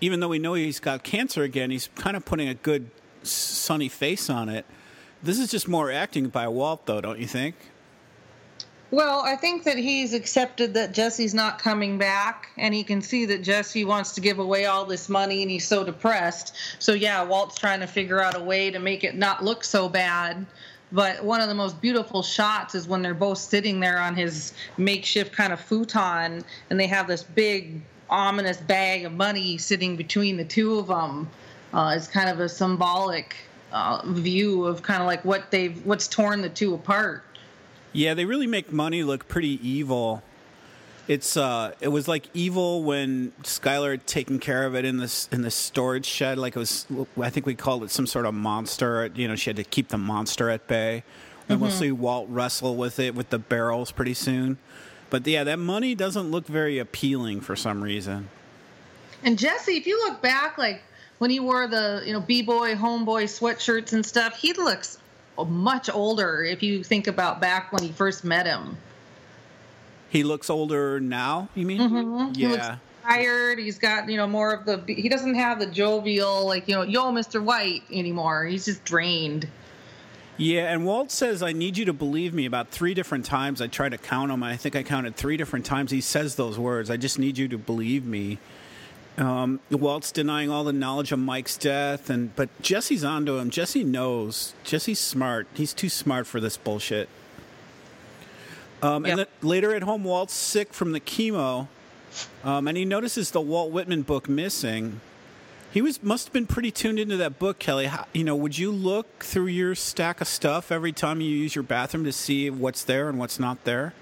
Even 0.00 0.20
though 0.20 0.28
we 0.28 0.38
know 0.38 0.54
he's 0.54 0.80
got 0.80 1.02
cancer 1.02 1.42
again, 1.42 1.70
he's 1.70 1.88
kind 1.94 2.16
of 2.16 2.24
putting 2.24 2.48
a 2.48 2.54
good 2.54 2.90
sunny 3.22 3.88
face 3.88 4.28
on 4.28 4.48
it. 4.48 4.66
This 5.22 5.38
is 5.38 5.50
just 5.50 5.68
more 5.68 5.90
acting 5.90 6.28
by 6.28 6.48
Walt, 6.48 6.86
though, 6.86 7.00
don't 7.00 7.20
you 7.20 7.26
think? 7.26 7.54
Well, 8.92 9.22
I 9.24 9.36
think 9.36 9.64
that 9.64 9.78
he's 9.78 10.12
accepted 10.12 10.74
that 10.74 10.92
Jesse's 10.92 11.32
not 11.32 11.58
coming 11.58 11.96
back, 11.96 12.50
and 12.58 12.74
he 12.74 12.84
can 12.84 13.00
see 13.00 13.24
that 13.24 13.42
Jesse 13.42 13.86
wants 13.86 14.12
to 14.12 14.20
give 14.20 14.38
away 14.38 14.66
all 14.66 14.84
this 14.84 15.08
money, 15.08 15.40
and 15.40 15.50
he's 15.50 15.66
so 15.66 15.82
depressed. 15.82 16.54
So 16.78 16.92
yeah, 16.92 17.22
Walt's 17.22 17.58
trying 17.58 17.80
to 17.80 17.86
figure 17.86 18.20
out 18.22 18.36
a 18.36 18.44
way 18.44 18.70
to 18.70 18.78
make 18.78 19.02
it 19.02 19.14
not 19.14 19.42
look 19.42 19.64
so 19.64 19.88
bad. 19.88 20.44
But 20.92 21.24
one 21.24 21.40
of 21.40 21.48
the 21.48 21.54
most 21.54 21.80
beautiful 21.80 22.22
shots 22.22 22.74
is 22.74 22.86
when 22.86 23.00
they're 23.00 23.14
both 23.14 23.38
sitting 23.38 23.80
there 23.80 23.98
on 23.98 24.14
his 24.14 24.52
makeshift 24.76 25.32
kind 25.32 25.54
of 25.54 25.60
futon, 25.60 26.44
and 26.68 26.78
they 26.78 26.86
have 26.86 27.06
this 27.06 27.22
big 27.22 27.80
ominous 28.10 28.58
bag 28.58 29.06
of 29.06 29.12
money 29.12 29.56
sitting 29.56 29.96
between 29.96 30.36
the 30.36 30.44
two 30.44 30.78
of 30.78 30.88
them. 30.88 31.30
Uh, 31.72 31.94
it's 31.96 32.08
kind 32.08 32.28
of 32.28 32.40
a 32.40 32.48
symbolic 32.48 33.36
uh, 33.72 34.02
view 34.04 34.66
of 34.66 34.82
kind 34.82 35.00
of 35.00 35.06
like 35.06 35.24
what 35.24 35.50
they've 35.50 35.82
what's 35.86 36.06
torn 36.08 36.42
the 36.42 36.50
two 36.50 36.74
apart. 36.74 37.24
Yeah, 37.92 38.14
they 38.14 38.24
really 38.24 38.46
make 38.46 38.72
money 38.72 39.02
look 39.02 39.28
pretty 39.28 39.66
evil. 39.66 40.22
It's 41.08 41.36
uh, 41.36 41.72
it 41.80 41.88
was 41.88 42.08
like 42.08 42.28
evil 42.32 42.84
when 42.84 43.32
Skyler 43.42 43.90
had 43.92 44.06
taken 44.06 44.38
care 44.38 44.64
of 44.64 44.74
it 44.74 44.84
in 44.84 44.98
this 44.98 45.28
in 45.32 45.42
the 45.42 45.50
storage 45.50 46.06
shed. 46.06 46.38
Like 46.38 46.56
it 46.56 46.58
was, 46.58 46.86
I 47.20 47.28
think 47.28 47.44
we 47.44 47.54
called 47.54 47.82
it 47.82 47.90
some 47.90 48.06
sort 48.06 48.24
of 48.24 48.34
monster. 48.34 49.10
You 49.14 49.28
know, 49.28 49.36
she 49.36 49.50
had 49.50 49.56
to 49.56 49.64
keep 49.64 49.88
the 49.88 49.98
monster 49.98 50.48
at 50.48 50.66
bay. 50.68 51.04
And 51.48 51.60
we'll 51.60 51.70
see 51.70 51.92
Walt 51.92 52.28
wrestle 52.30 52.76
with 52.76 52.98
it 52.98 53.14
with 53.14 53.28
the 53.28 53.38
barrels 53.38 53.92
pretty 53.92 54.14
soon. 54.14 54.58
But 55.10 55.26
yeah, 55.26 55.44
that 55.44 55.58
money 55.58 55.94
doesn't 55.94 56.30
look 56.30 56.46
very 56.46 56.78
appealing 56.78 57.42
for 57.42 57.56
some 57.56 57.82
reason. 57.82 58.30
And 59.22 59.38
Jesse, 59.38 59.76
if 59.76 59.86
you 59.86 59.98
look 59.98 60.22
back, 60.22 60.56
like 60.56 60.82
when 61.18 61.30
he 61.30 61.40
wore 61.40 61.66
the 61.66 62.02
you 62.06 62.12
know 62.12 62.20
b 62.20 62.42
boy 62.42 62.74
homeboy 62.74 63.24
sweatshirts 63.24 63.92
and 63.92 64.06
stuff, 64.06 64.36
he 64.36 64.54
looks 64.54 64.98
much 65.46 65.88
older. 65.90 66.44
If 66.44 66.62
you 66.62 66.82
think 66.84 67.06
about 67.06 67.40
back 67.40 67.72
when 67.72 67.82
he 67.82 67.90
first 67.92 68.24
met 68.24 68.46
him, 68.46 68.76
He 70.10 70.22
looks 70.24 70.50
older 70.50 71.00
now. 71.00 71.48
You 71.54 71.66
mean? 71.66 71.80
Mm-hmm. 71.80 72.34
he 72.34 72.46
looks 72.46 72.62
Yeah. 72.64 72.76
tired. 73.02 73.58
He's 73.58 73.78
got 73.78 74.08
you 74.08 74.16
know 74.16 74.26
more 74.26 74.52
of 74.52 74.64
the. 74.66 74.82
He 74.92 75.08
doesn't 75.08 75.34
have 75.34 75.58
the 75.58 75.66
jovial 75.66 76.46
like 76.46 76.68
you 76.68 76.74
know 76.74 76.82
yo 76.82 77.10
Mr. 77.12 77.42
White 77.42 77.82
anymore. 77.90 78.44
He's 78.44 78.64
just 78.66 78.84
drained. 78.84 79.48
Yeah, 80.38 80.72
and 80.72 80.86
Walt 80.86 81.10
says, 81.10 81.42
I 81.42 81.52
need 81.52 81.76
you 81.76 81.84
to 81.84 81.92
believe 81.92 82.32
me 82.32 82.46
about 82.46 82.70
three 82.70 82.94
different 82.94 83.26
times. 83.26 83.60
I 83.60 83.66
tried 83.66 83.90
to 83.90 83.98
count 83.98 84.30
them, 84.30 84.42
and 84.42 84.50
I 84.50 84.56
think 84.56 84.74
I 84.74 84.82
counted 84.82 85.14
three 85.14 85.36
different 85.36 85.66
times 85.66 85.90
he 85.90 86.00
says 86.00 86.36
those 86.36 86.58
words. 86.58 86.90
I 86.90 86.96
just 86.96 87.18
need 87.18 87.36
you 87.36 87.48
to 87.48 87.58
believe 87.58 88.04
me. 88.06 88.38
Um, 89.18 89.60
Walt's 89.70 90.10
denying 90.10 90.50
all 90.50 90.64
the 90.64 90.72
knowledge 90.72 91.12
of 91.12 91.18
Mike's 91.18 91.58
death, 91.58 92.08
and 92.08 92.34
but 92.34 92.48
Jesse's 92.62 93.04
onto 93.04 93.36
him. 93.36 93.50
Jesse 93.50 93.84
knows. 93.84 94.54
Jesse's 94.64 94.98
smart. 94.98 95.46
He's 95.54 95.74
too 95.74 95.90
smart 95.90 96.26
for 96.26 96.40
this 96.40 96.56
bullshit. 96.56 97.08
Um, 98.80 99.04
And 99.04 99.26
later 99.42 99.74
at 99.74 99.82
home, 99.82 100.02
Walt's 100.02 100.34
sick 100.34 100.72
from 100.72 100.92
the 100.92 101.00
chemo, 101.00 101.68
um, 102.42 102.66
and 102.66 102.76
he 102.76 102.84
notices 102.84 103.30
the 103.30 103.40
Walt 103.40 103.70
Whitman 103.70 104.02
book 104.02 104.28
missing. 104.28 105.00
He 105.70 105.80
was 105.80 106.02
must 106.02 106.26
have 106.26 106.32
been 106.32 106.46
pretty 106.46 106.70
tuned 106.70 106.98
into 106.98 107.16
that 107.18 107.38
book, 107.38 107.58
Kelly. 107.58 107.86
How, 107.86 108.06
you 108.12 108.24
know, 108.24 108.36
would 108.36 108.58
you 108.58 108.72
look 108.72 109.24
through 109.24 109.46
your 109.46 109.74
stack 109.74 110.20
of 110.20 110.28
stuff 110.28 110.72
every 110.72 110.92
time 110.92 111.20
you 111.20 111.30
use 111.30 111.54
your 111.54 111.62
bathroom 111.62 112.04
to 112.04 112.12
see 112.12 112.50
what's 112.50 112.84
there 112.84 113.08
and 113.08 113.18
what's 113.18 113.38
not 113.38 113.64
there? 113.64 113.94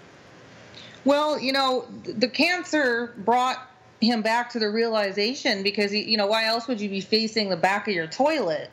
Well, 1.04 1.38
you 1.38 1.52
know, 1.52 1.86
the 2.04 2.28
cancer 2.28 3.14
brought 3.18 3.70
him 4.00 4.22
back 4.22 4.50
to 4.50 4.58
the 4.58 4.70
realization 4.70 5.62
because 5.62 5.90
he, 5.90 6.02
you 6.02 6.16
know, 6.16 6.26
why 6.26 6.46
else 6.46 6.66
would 6.68 6.80
you 6.80 6.88
be 6.88 7.00
facing 7.00 7.50
the 7.50 7.56
back 7.56 7.86
of 7.86 7.94
your 7.94 8.06
toilet? 8.06 8.70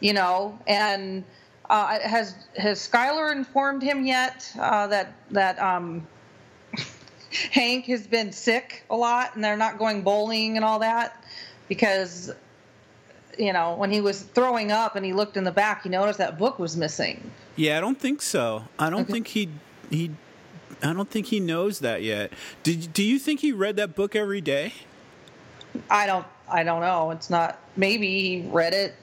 You 0.00 0.12
know, 0.12 0.58
and 0.66 1.24
uh, 1.70 1.98
has 2.00 2.34
has 2.56 2.86
Skyler 2.86 3.32
informed 3.32 3.82
him 3.82 4.04
yet 4.04 4.50
uh, 4.58 4.86
that 4.88 5.14
that 5.30 5.58
um, 5.60 6.06
Hank 7.52 7.86
has 7.86 8.06
been 8.06 8.32
sick 8.32 8.84
a 8.90 8.96
lot 8.96 9.34
and 9.34 9.42
they're 9.42 9.56
not 9.56 9.78
going 9.78 10.02
bowling 10.02 10.56
and 10.56 10.64
all 10.64 10.80
that 10.80 11.24
because 11.68 12.32
you 13.38 13.52
know 13.52 13.74
when 13.76 13.90
he 13.90 14.00
was 14.00 14.22
throwing 14.22 14.72
up 14.72 14.96
and 14.96 15.06
he 15.06 15.12
looked 15.12 15.36
in 15.36 15.44
the 15.44 15.52
back, 15.52 15.84
he 15.84 15.88
noticed 15.88 16.18
that 16.18 16.36
book 16.36 16.58
was 16.58 16.76
missing. 16.76 17.30
Yeah, 17.56 17.78
I 17.78 17.80
don't 17.80 17.98
think 17.98 18.20
so. 18.20 18.64
I 18.78 18.90
don't 18.90 19.02
Okay. 19.02 19.12
think 19.12 19.28
he 19.28 19.48
he 19.88 20.10
I 20.84 20.92
don't 20.92 21.10
think 21.10 21.26
he 21.26 21.40
knows 21.40 21.78
that 21.80 22.02
yet. 22.02 22.32
Did 22.62 22.92
do 22.92 23.02
you 23.02 23.18
think 23.18 23.40
he 23.40 23.52
read 23.52 23.76
that 23.76 23.94
book 23.94 24.14
every 24.14 24.40
day? 24.40 24.74
I 25.90 26.06
don't 26.06 26.26
I 26.48 26.62
don't 26.62 26.80
know. 26.80 27.10
It's 27.10 27.30
not 27.30 27.58
maybe 27.76 28.20
he 28.20 28.48
read 28.48 28.74
it. 28.74 28.94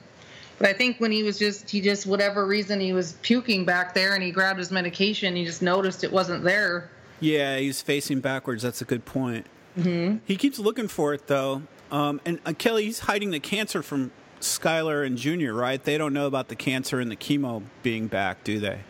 But 0.58 0.68
I 0.68 0.74
think 0.74 1.00
when 1.00 1.10
he 1.10 1.22
was 1.22 1.38
just 1.38 1.68
he 1.68 1.80
just 1.80 2.06
whatever 2.06 2.46
reason 2.46 2.78
he 2.78 2.92
was 2.92 3.14
puking 3.22 3.64
back 3.64 3.94
there 3.94 4.14
and 4.14 4.22
he 4.22 4.30
grabbed 4.30 4.58
his 4.58 4.70
medication, 4.70 5.34
he 5.34 5.44
just 5.44 5.62
noticed 5.62 6.04
it 6.04 6.12
wasn't 6.12 6.44
there. 6.44 6.90
Yeah, 7.20 7.58
he's 7.58 7.82
facing 7.82 8.20
backwards. 8.20 8.62
That's 8.62 8.80
a 8.80 8.84
good 8.84 9.04
point. 9.04 9.46
Mm-hmm. 9.76 10.18
He 10.24 10.36
keeps 10.36 10.58
looking 10.58 10.88
for 10.88 11.14
it 11.14 11.26
though. 11.26 11.62
Um, 11.90 12.20
and 12.24 12.38
uh, 12.46 12.52
Kelly, 12.56 12.84
he's 12.84 13.00
hiding 13.00 13.30
the 13.30 13.40
cancer 13.40 13.82
from 13.82 14.12
Skyler 14.40 15.06
and 15.06 15.18
Junior, 15.18 15.52
right? 15.52 15.82
They 15.82 15.98
don't 15.98 16.12
know 16.12 16.26
about 16.26 16.48
the 16.48 16.56
cancer 16.56 17.00
and 17.00 17.10
the 17.10 17.16
chemo 17.16 17.62
being 17.82 18.06
back, 18.06 18.44
do 18.44 18.60
they? 18.60 18.80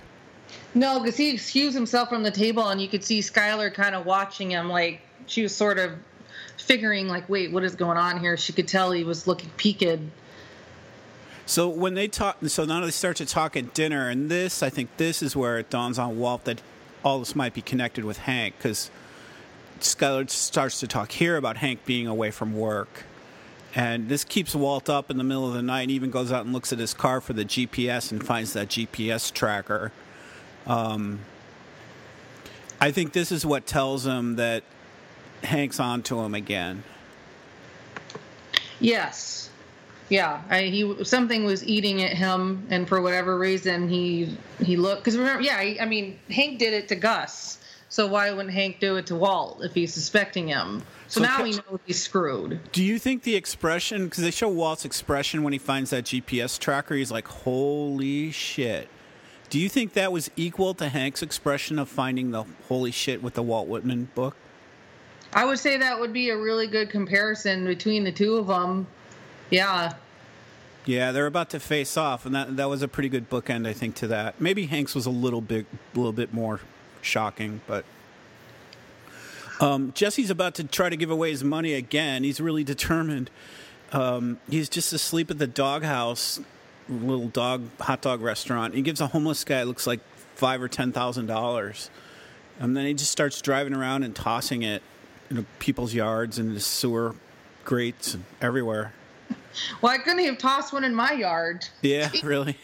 No, 0.74 1.00
because 1.00 1.16
he 1.16 1.30
excused 1.30 1.74
himself 1.74 2.08
from 2.08 2.22
the 2.22 2.30
table 2.30 2.68
and 2.68 2.80
you 2.80 2.88
could 2.88 3.04
see 3.04 3.20
Skyler 3.20 3.72
kind 3.72 3.94
of 3.94 4.06
watching 4.06 4.50
him 4.50 4.68
like 4.68 5.00
she 5.26 5.42
was 5.42 5.54
sort 5.54 5.78
of 5.78 5.92
figuring 6.56 7.08
like, 7.08 7.28
wait, 7.28 7.52
what 7.52 7.64
is 7.64 7.74
going 7.74 7.98
on 7.98 8.20
here? 8.20 8.36
She 8.36 8.52
could 8.52 8.68
tell 8.68 8.90
he 8.92 9.04
was 9.04 9.26
looking 9.26 9.50
peaked. 9.56 10.00
So 11.44 11.68
when 11.68 11.94
they 11.94 12.08
talk, 12.08 12.38
so 12.46 12.64
now 12.64 12.80
they 12.80 12.90
start 12.90 13.16
to 13.16 13.26
talk 13.26 13.56
at 13.56 13.74
dinner, 13.74 14.08
and 14.08 14.30
this, 14.30 14.62
I 14.62 14.70
think, 14.70 14.96
this 14.96 15.22
is 15.22 15.34
where 15.34 15.58
it 15.58 15.70
dawns 15.70 15.98
on 15.98 16.18
Walt 16.18 16.44
that 16.44 16.62
all 17.04 17.18
this 17.18 17.34
might 17.34 17.52
be 17.52 17.60
connected 17.60 18.04
with 18.04 18.18
Hank, 18.18 18.54
because 18.56 18.90
Skyler 19.80 20.30
starts 20.30 20.78
to 20.80 20.86
talk 20.86 21.10
here 21.12 21.36
about 21.36 21.56
Hank 21.56 21.84
being 21.84 22.06
away 22.06 22.30
from 22.30 22.56
work, 22.56 23.04
and 23.74 24.08
this 24.08 24.22
keeps 24.22 24.54
Walt 24.54 24.88
up 24.88 25.10
in 25.10 25.18
the 25.18 25.24
middle 25.24 25.46
of 25.48 25.54
the 25.54 25.62
night, 25.62 25.82
and 25.82 25.90
even 25.90 26.10
goes 26.10 26.30
out 26.30 26.44
and 26.44 26.54
looks 26.54 26.72
at 26.72 26.78
his 26.78 26.94
car 26.94 27.20
for 27.20 27.32
the 27.32 27.44
GPS 27.44 28.12
and 28.12 28.24
finds 28.24 28.52
that 28.52 28.68
GPS 28.68 29.32
tracker. 29.32 29.90
Um, 30.66 31.20
I 32.80 32.90
think 32.90 33.12
this 33.12 33.32
is 33.32 33.46
what 33.46 33.66
tells 33.66 34.06
him 34.06 34.36
that 34.36 34.64
Hank's 35.42 35.80
onto 35.80 36.20
him 36.20 36.34
again. 36.34 36.84
Yes. 38.80 39.50
Yeah, 40.08 40.42
I, 40.50 40.64
he 40.64 41.04
something 41.04 41.44
was 41.44 41.64
eating 41.64 42.02
at 42.02 42.12
him, 42.12 42.66
and 42.68 42.86
for 42.86 43.00
whatever 43.00 43.38
reason, 43.38 43.88
he 43.88 44.36
he 44.62 44.76
looked. 44.76 45.02
Because 45.02 45.16
remember, 45.16 45.42
yeah, 45.42 45.56
I, 45.56 45.78
I 45.80 45.86
mean, 45.86 46.18
Hank 46.28 46.58
did 46.58 46.74
it 46.74 46.88
to 46.88 46.96
Gus, 46.96 47.58
so 47.88 48.06
why 48.08 48.30
wouldn't 48.30 48.52
Hank 48.52 48.78
do 48.78 48.96
it 48.96 49.06
to 49.06 49.14
Walt 49.14 49.60
if 49.62 49.72
he's 49.74 49.94
suspecting 49.94 50.48
him? 50.48 50.82
So, 51.08 51.20
So 51.20 51.26
now 51.26 51.42
we 51.42 51.52
know 51.52 51.80
he's 51.86 52.02
screwed. 52.02 52.60
Do 52.72 52.82
you 52.82 52.98
think 52.98 53.22
the 53.22 53.36
expression, 53.36 54.04
because 54.04 54.24
they 54.24 54.30
show 54.30 54.48
Walt's 54.48 54.84
expression 54.84 55.42
when 55.42 55.52
he 55.52 55.58
finds 55.58 55.90
that 55.90 56.04
GPS 56.04 56.58
tracker, 56.58 56.94
he's 56.94 57.10
like, 57.10 57.28
holy 57.28 58.30
shit. 58.32 58.88
Do 59.52 59.60
you 59.60 59.68
think 59.68 59.92
that 59.92 60.12
was 60.12 60.30
equal 60.34 60.72
to 60.72 60.88
Hank's 60.88 61.20
expression 61.22 61.78
of 61.78 61.86
finding 61.90 62.30
the 62.30 62.44
holy 62.68 62.90
shit 62.90 63.22
with 63.22 63.34
the 63.34 63.42
Walt 63.42 63.68
Whitman 63.68 64.08
book? 64.14 64.34
I 65.34 65.44
would 65.44 65.58
say 65.58 65.76
that 65.76 66.00
would 66.00 66.14
be 66.14 66.30
a 66.30 66.36
really 66.38 66.66
good 66.66 66.88
comparison 66.88 67.66
between 67.66 68.04
the 68.04 68.12
two 68.12 68.36
of 68.36 68.46
them. 68.46 68.86
Yeah, 69.50 69.92
Yeah, 70.86 71.12
they're 71.12 71.26
about 71.26 71.50
to 71.50 71.60
face 71.60 71.98
off, 71.98 72.24
and 72.24 72.34
that 72.34 72.56
that 72.56 72.70
was 72.70 72.80
a 72.80 72.88
pretty 72.88 73.10
good 73.10 73.28
bookend, 73.28 73.68
I 73.68 73.74
think, 73.74 73.94
to 73.96 74.06
that. 74.06 74.40
Maybe 74.40 74.64
Hank's 74.64 74.94
was 74.94 75.04
a 75.04 75.10
little 75.10 75.42
bit, 75.42 75.66
a 75.94 75.98
little 75.98 76.14
bit 76.14 76.32
more 76.32 76.60
shocking, 77.02 77.60
but 77.66 77.84
um, 79.60 79.92
Jesse's 79.94 80.30
about 80.30 80.54
to 80.54 80.64
try 80.64 80.88
to 80.88 80.96
give 80.96 81.10
away 81.10 81.30
his 81.30 81.44
money 81.44 81.74
again. 81.74 82.24
He's 82.24 82.40
really 82.40 82.64
determined. 82.64 83.28
Um, 83.92 84.40
he's 84.48 84.70
just 84.70 84.94
asleep 84.94 85.30
at 85.30 85.36
the 85.36 85.46
doghouse, 85.46 86.40
little 86.88 87.28
dog 87.28 87.62
hot 87.80 88.02
dog 88.02 88.20
restaurant. 88.20 88.74
He 88.74 88.82
gives 88.82 89.00
a 89.00 89.06
homeless 89.08 89.44
guy 89.44 89.62
looks 89.62 89.86
like 89.86 90.00
five 90.34 90.62
or 90.62 90.68
ten 90.68 90.92
thousand 90.92 91.26
dollars, 91.26 91.90
and 92.58 92.76
then 92.76 92.86
he 92.86 92.94
just 92.94 93.10
starts 93.10 93.40
driving 93.40 93.74
around 93.74 94.02
and 94.02 94.14
tossing 94.14 94.62
it 94.62 94.82
in 95.30 95.46
people's 95.58 95.94
yards 95.94 96.38
and 96.38 96.54
the 96.54 96.60
sewer 96.60 97.14
grates 97.64 98.14
and 98.14 98.24
everywhere. 98.40 98.92
well, 99.80 99.92
I 99.92 99.98
couldn't 99.98 100.24
have 100.24 100.38
tossed 100.38 100.72
one 100.72 100.84
in 100.84 100.94
my 100.94 101.12
yard. 101.12 101.66
Yeah, 101.80 102.10
really. 102.22 102.56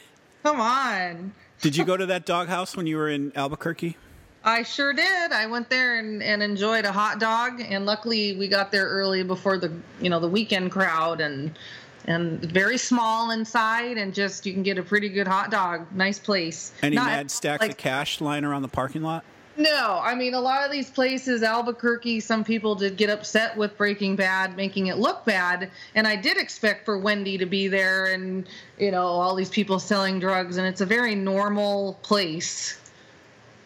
Come 0.42 0.60
on. 0.60 1.32
Did 1.60 1.76
you 1.76 1.84
go 1.84 1.96
to 1.96 2.06
that 2.06 2.24
doghouse 2.24 2.76
when 2.76 2.86
you 2.86 2.96
were 2.96 3.08
in 3.08 3.32
Albuquerque? 3.34 3.96
I 4.44 4.62
sure 4.62 4.92
did. 4.92 5.32
I 5.32 5.46
went 5.46 5.68
there 5.68 5.98
and, 5.98 6.22
and 6.22 6.42
enjoyed 6.42 6.84
a 6.84 6.92
hot 6.92 7.18
dog, 7.18 7.60
and 7.60 7.84
luckily 7.84 8.36
we 8.36 8.46
got 8.48 8.70
there 8.70 8.86
early 8.88 9.22
before 9.24 9.58
the 9.58 9.72
you 10.00 10.08
know 10.08 10.20
the 10.20 10.28
weekend 10.28 10.70
crowd, 10.70 11.20
and 11.20 11.58
and 12.06 12.40
very 12.40 12.78
small 12.78 13.30
inside, 13.32 13.98
and 13.98 14.14
just 14.14 14.46
you 14.46 14.52
can 14.52 14.62
get 14.62 14.78
a 14.78 14.82
pretty 14.82 15.08
good 15.08 15.26
hot 15.28 15.50
dog. 15.50 15.86
Nice 15.94 16.18
place. 16.18 16.72
Any 16.82 16.96
Not- 16.96 17.06
mad 17.06 17.30
stacks 17.30 17.60
like- 17.62 17.72
of 17.72 17.76
cash 17.76 18.20
lying 18.20 18.44
around 18.44 18.62
the 18.62 18.68
parking 18.68 19.02
lot? 19.02 19.24
No, 19.56 20.00
I 20.00 20.14
mean 20.14 20.34
a 20.34 20.40
lot 20.40 20.64
of 20.64 20.70
these 20.70 20.88
places, 20.88 21.42
Albuquerque. 21.42 22.20
Some 22.20 22.44
people 22.44 22.76
did 22.76 22.96
get 22.96 23.10
upset 23.10 23.56
with 23.56 23.76
Breaking 23.76 24.14
Bad, 24.14 24.56
making 24.56 24.86
it 24.86 24.98
look 24.98 25.24
bad, 25.24 25.70
and 25.96 26.06
I 26.06 26.14
did 26.14 26.36
expect 26.36 26.84
for 26.84 26.96
Wendy 26.96 27.36
to 27.38 27.44
be 27.46 27.66
there, 27.66 28.06
and 28.12 28.46
you 28.78 28.92
know 28.92 29.02
all 29.04 29.34
these 29.34 29.48
people 29.50 29.80
selling 29.80 30.20
drugs, 30.20 30.58
and 30.58 30.66
it's 30.66 30.80
a 30.80 30.86
very 30.86 31.16
normal 31.16 31.98
place. 32.02 32.78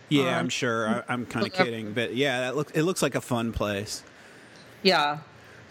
Yeah, 0.09 0.29
Um, 0.33 0.35
I'm 0.41 0.49
sure. 0.49 0.89
I, 0.89 1.03
I'm 1.13 1.27
kind 1.27 1.47
of 1.47 1.53
kidding, 1.65 1.93
but 1.93 2.17
yeah, 2.17 2.41
that 2.41 2.57
look, 2.57 2.71
it 2.75 2.85
looks 2.85 3.03
like 3.03 3.15
a 3.15 3.21
fun 3.21 3.53
place. 3.53 4.03
Yeah. 4.83 5.19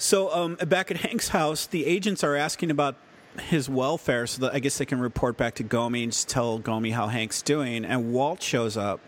So, 0.01 0.33
um, 0.33 0.55
back 0.55 0.89
at 0.89 0.97
Hank's 0.97 1.27
house, 1.27 1.67
the 1.67 1.85
agents 1.85 2.23
are 2.23 2.35
asking 2.35 2.71
about 2.71 2.95
his 3.39 3.69
welfare, 3.69 4.25
so 4.25 4.41
that 4.41 4.51
I 4.55 4.57
guess 4.57 4.79
they 4.79 4.85
can 4.85 4.99
report 4.99 5.37
back 5.37 5.53
to 5.55 5.63
Gomi 5.63 6.01
and 6.01 6.11
just 6.11 6.27
tell 6.27 6.59
Gomi 6.59 6.91
how 6.91 7.05
Hank's 7.07 7.43
doing. 7.43 7.85
And 7.85 8.11
Walt 8.11 8.41
shows 8.41 8.75
up, 8.77 8.99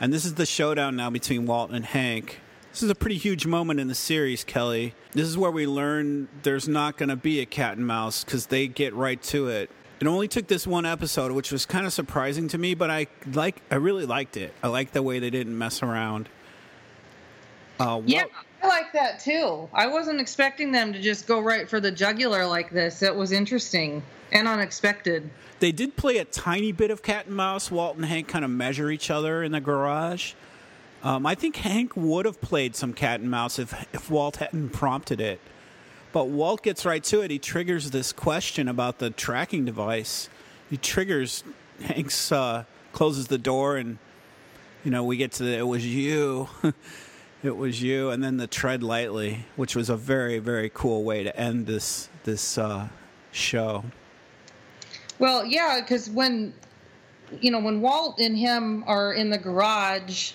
and 0.00 0.14
this 0.14 0.24
is 0.24 0.34
the 0.34 0.46
showdown 0.46 0.96
now 0.96 1.10
between 1.10 1.44
Walt 1.44 1.70
and 1.72 1.84
Hank. 1.84 2.40
This 2.72 2.82
is 2.82 2.88
a 2.88 2.94
pretty 2.94 3.18
huge 3.18 3.44
moment 3.44 3.80
in 3.80 3.88
the 3.88 3.94
series, 3.94 4.44
Kelly. 4.44 4.94
This 5.12 5.28
is 5.28 5.36
where 5.36 5.50
we 5.50 5.66
learn 5.66 6.28
there's 6.42 6.66
not 6.66 6.96
going 6.96 7.10
to 7.10 7.16
be 7.16 7.40
a 7.40 7.46
cat 7.46 7.76
and 7.76 7.86
mouse 7.86 8.24
because 8.24 8.46
they 8.46 8.66
get 8.66 8.94
right 8.94 9.22
to 9.24 9.48
it. 9.48 9.70
It 10.00 10.06
only 10.06 10.26
took 10.26 10.46
this 10.46 10.66
one 10.66 10.86
episode, 10.86 11.32
which 11.32 11.52
was 11.52 11.66
kind 11.66 11.84
of 11.84 11.92
surprising 11.92 12.48
to 12.48 12.56
me, 12.56 12.72
but 12.72 12.90
I 12.90 13.08
like. 13.34 13.60
I 13.70 13.74
really 13.74 14.06
liked 14.06 14.38
it. 14.38 14.54
I 14.62 14.68
like 14.68 14.92
the 14.92 15.02
way 15.02 15.18
they 15.18 15.28
didn't 15.28 15.56
mess 15.58 15.82
around. 15.82 16.30
Uh, 17.78 17.84
Walt- 18.00 18.04
Yeah, 18.08 18.24
I 18.64 18.68
like 18.68 18.92
that 18.94 19.20
too. 19.20 19.68
I 19.74 19.86
wasn't 19.86 20.20
expecting 20.20 20.72
them 20.72 20.94
to 20.94 21.00
just 21.00 21.26
go 21.26 21.40
right 21.40 21.68
for 21.68 21.80
the 21.80 21.90
jugular 21.90 22.46
like 22.46 22.70
this. 22.70 23.02
It 23.02 23.14
was 23.14 23.30
interesting 23.30 24.02
and 24.32 24.48
unexpected. 24.48 25.28
They 25.60 25.70
did 25.70 25.96
play 25.96 26.16
a 26.16 26.24
tiny 26.24 26.72
bit 26.72 26.90
of 26.90 27.02
cat 27.02 27.26
and 27.26 27.36
mouse. 27.36 27.70
Walt 27.70 27.96
and 27.96 28.06
Hank 28.06 28.26
kind 28.28 28.44
of 28.44 28.50
measure 28.50 28.90
each 28.90 29.10
other 29.10 29.42
in 29.42 29.52
the 29.52 29.60
garage. 29.60 30.32
Um, 31.02 31.26
I 31.26 31.34
think 31.34 31.56
Hank 31.56 31.92
would 31.94 32.24
have 32.24 32.40
played 32.40 32.74
some 32.74 32.94
cat 32.94 33.20
and 33.20 33.30
mouse 33.30 33.58
if, 33.58 33.74
if 33.92 34.10
Walt 34.10 34.36
hadn't 34.36 34.70
prompted 34.70 35.20
it. 35.20 35.40
But 36.12 36.28
Walt 36.28 36.62
gets 36.62 36.86
right 36.86 37.04
to 37.04 37.20
it. 37.20 37.30
He 37.30 37.38
triggers 37.38 37.90
this 37.90 38.12
question 38.14 38.66
about 38.66 38.98
the 38.98 39.10
tracking 39.10 39.66
device. 39.66 40.30
He 40.70 40.78
triggers 40.78 41.44
Hank's, 41.82 42.32
uh, 42.32 42.64
closes 42.92 43.26
the 43.26 43.36
door, 43.36 43.76
and, 43.76 43.98
you 44.84 44.90
know, 44.90 45.04
we 45.04 45.18
get 45.18 45.32
to 45.32 45.42
the, 45.42 45.58
it 45.58 45.66
was 45.66 45.84
you. 45.86 46.48
it 47.44 47.56
was 47.56 47.82
you. 47.82 48.10
And 48.10 48.22
then 48.22 48.36
the 48.36 48.46
tread 48.46 48.82
lightly, 48.82 49.46
which 49.56 49.76
was 49.76 49.90
a 49.90 49.96
very, 49.96 50.38
very 50.38 50.70
cool 50.72 51.04
way 51.04 51.22
to 51.24 51.36
end 51.38 51.66
this, 51.66 52.08
this 52.24 52.58
uh, 52.58 52.88
show. 53.32 53.84
Well, 55.18 55.44
yeah, 55.44 55.80
because 55.80 56.10
when 56.10 56.54
you 57.40 57.50
know 57.50 57.60
when 57.60 57.80
Walt 57.80 58.20
and 58.20 58.36
him 58.36 58.84
are 58.86 59.12
in 59.12 59.30
the 59.30 59.38
garage, 59.38 60.32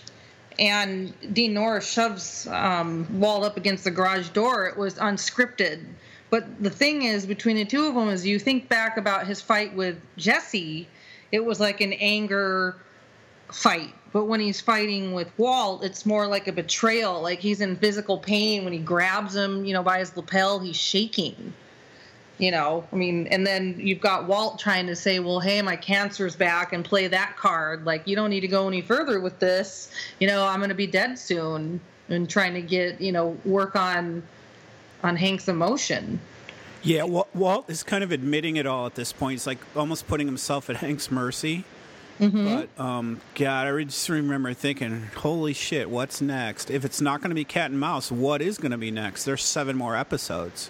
and 0.60 1.14
Dean 1.34 1.54
Norris 1.54 1.90
shoves 1.90 2.46
um, 2.48 3.08
Walt 3.20 3.44
up 3.44 3.58
against 3.58 3.86
the 3.86 3.92
garage 3.92 4.30
door. 4.30 4.68
It 4.68 4.78
was 4.78 4.96
unscripted. 4.96 5.86
But 6.30 6.62
the 6.62 6.70
thing 6.70 7.04
is, 7.04 7.26
between 7.26 7.56
the 7.56 7.66
two 7.66 7.88
of 7.88 7.96
them, 7.96 8.10
is 8.10 8.26
you 8.26 8.38
think 8.38 8.70
back 8.70 8.98
about 8.98 9.26
his 9.26 9.42
fight 9.42 9.74
with 9.74 10.00
Jesse, 10.18 10.88
it 11.32 11.44
was 11.44 11.60
like 11.60 11.82
an 11.82 11.94
anger 11.94 12.76
fight. 13.52 13.96
But 14.12 14.26
when 14.26 14.40
he's 14.40 14.60
fighting 14.60 15.14
with 15.14 15.32
Walt, 15.38 15.84
it's 15.84 16.06
more 16.06 16.28
like 16.28 16.48
a 16.48 16.52
betrayal. 16.52 17.22
Like 17.22 17.40
he's 17.40 17.62
in 17.62 17.76
physical 17.76 18.18
pain 18.18 18.64
when 18.64 18.74
he 18.74 18.80
grabs 18.80 19.36
him, 19.36 19.66
you 19.66 19.74
know, 19.74 19.84
by 19.84 20.00
his 20.00 20.16
lapel, 20.18 20.60
he's 20.60 20.76
shaking. 20.76 21.54
You 22.38 22.52
know, 22.52 22.86
I 22.94 22.96
mean, 22.96 23.28
and 23.28 23.46
then 23.46 23.76
you've 23.78 24.00
got 24.00 24.26
Walt 24.26 24.60
trying 24.60 24.88
to 24.88 24.96
say, 24.96 25.20
well, 25.20 25.42
hey, 25.42 25.62
my 25.62 25.76
cancer's 25.76 26.38
back 26.38 26.72
and 26.72 26.86
play 26.86 27.08
that 27.08 27.36
card. 27.36 27.84
Like, 27.86 28.08
you 28.08 28.16
don't 28.16 28.30
need 28.30 28.40
to 28.40 28.48
go 28.48 28.66
any 28.70 28.82
further 28.82 29.20
with 29.20 29.40
this. 29.40 29.92
You 30.22 30.28
know, 30.28 30.48
I'm 30.48 30.60
going 30.60 30.70
to 30.70 30.76
be 30.76 30.88
dead 30.88 31.20
soon 31.20 31.82
and 32.08 32.30
trying 32.30 32.54
to 32.54 32.62
get, 32.62 33.02
you 33.02 33.12
know, 33.12 33.38
work 33.44 33.76
on 33.76 34.24
on 35.04 35.16
Hank's 35.18 35.48
emotion. 35.48 36.20
Yeah, 36.82 37.04
Walt 37.04 37.70
is 37.70 37.84
kind 37.84 38.04
of 38.06 38.12
admitting 38.14 38.56
it 38.56 38.66
all 38.66 38.86
at 38.86 38.96
this 38.96 39.12
point. 39.12 39.36
It's 39.36 39.48
like 39.48 39.60
almost 39.76 40.08
putting 40.08 40.28
himself 40.28 40.70
at 40.70 40.78
Hank's 40.78 41.12
mercy. 41.12 41.66
Mm-hmm. 42.20 42.46
But 42.46 42.84
um, 42.84 43.22
God, 43.36 43.68
I 43.68 43.84
just 43.84 44.10
remember 44.10 44.54
thinking, 44.54 45.08
"Holy 45.16 45.54
shit, 45.54 45.90
what's 45.90 46.22
next? 46.22 46.70
If 46.70 46.84
it's 46.84 47.00
not 47.00 47.22
going 47.22 47.30
to 47.30 47.36
be 47.36 47.46
cat 47.46 47.72
and 47.72 47.80
mouse, 47.80 48.12
what 48.12 48.42
is 48.42 48.58
going 48.58 48.72
to 48.72 48.78
be 48.78 48.92
next? 48.92 49.24
There's 49.24 49.44
seven 49.44 49.78
more 49.78 49.96
episodes." 49.96 50.70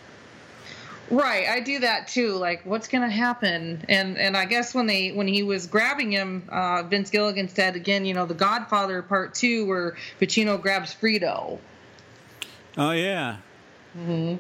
Right, 1.11 1.47
I 1.49 1.59
do 1.59 1.79
that 1.79 2.07
too. 2.07 2.33
Like, 2.33 2.63
what's 2.65 2.87
going 2.87 3.01
to 3.01 3.13
happen? 3.13 3.83
And 3.89 4.17
and 4.17 4.37
I 4.37 4.45
guess 4.45 4.75
when 4.75 4.85
they 4.85 5.09
when 5.11 5.27
he 5.27 5.41
was 5.41 5.65
grabbing 5.65 6.11
him, 6.11 6.43
uh, 6.49 6.83
Vince 6.83 7.09
Gilligan 7.09 7.49
said 7.49 7.75
again, 7.75 8.05
you 8.05 8.13
know, 8.13 8.27
the 8.27 8.35
Godfather 8.35 9.01
Part 9.01 9.33
Two, 9.33 9.65
where 9.65 9.97
Pacino 10.21 10.61
grabs 10.61 10.93
Fredo. 10.93 11.57
Oh 12.77 12.91
yeah. 12.91 13.37
Mm-hmm. 13.97 14.35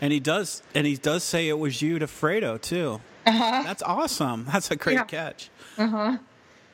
And 0.00 0.12
he 0.12 0.20
does, 0.20 0.62
and 0.74 0.86
he 0.86 0.96
does 0.96 1.24
say 1.24 1.48
it 1.48 1.58
was 1.58 1.82
you 1.82 1.98
to 1.98 2.06
Fredo 2.06 2.58
too. 2.60 3.00
Uh-huh. 3.26 3.62
That's 3.64 3.82
awesome. 3.82 4.46
That's 4.50 4.70
a 4.70 4.76
great 4.76 4.94
yeah. 4.94 5.04
catch. 5.04 5.50
Uh 5.76 5.86
huh. 5.86 6.18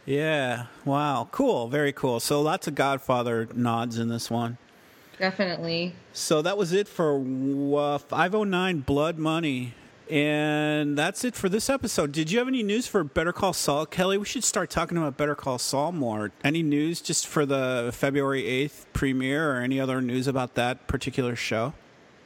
Yeah. 0.06 0.66
Wow. 0.84 1.28
Cool. 1.30 1.68
Very 1.68 1.92
cool. 1.92 2.20
So 2.20 2.40
lots 2.42 2.66
of 2.66 2.74
Godfather 2.74 3.48
nods 3.54 3.98
in 3.98 4.08
this 4.08 4.30
one. 4.30 4.58
Definitely. 5.18 5.94
So 6.12 6.42
that 6.42 6.58
was 6.58 6.72
it 6.72 6.88
for 6.88 7.16
uh, 7.16 7.98
509 7.98 8.80
Blood 8.80 9.18
Money. 9.18 9.74
And 10.10 10.98
that's 10.98 11.24
it 11.24 11.34
for 11.34 11.48
this 11.48 11.70
episode. 11.70 12.12
Did 12.12 12.30
you 12.30 12.38
have 12.38 12.48
any 12.48 12.62
news 12.62 12.86
for 12.86 13.02
Better 13.04 13.32
Call 13.32 13.54
Saul, 13.54 13.86
Kelly? 13.86 14.18
We 14.18 14.26
should 14.26 14.44
start 14.44 14.68
talking 14.68 14.98
about 14.98 15.16
Better 15.16 15.34
Call 15.34 15.58
Saul 15.58 15.92
more. 15.92 16.30
Any 16.42 16.62
news 16.62 17.00
just 17.00 17.26
for 17.26 17.46
the 17.46 17.90
February 17.94 18.42
8th 18.42 18.84
premiere 18.92 19.52
or 19.52 19.62
any 19.62 19.80
other 19.80 20.02
news 20.02 20.26
about 20.26 20.56
that 20.56 20.86
particular 20.88 21.34
show? 21.34 21.72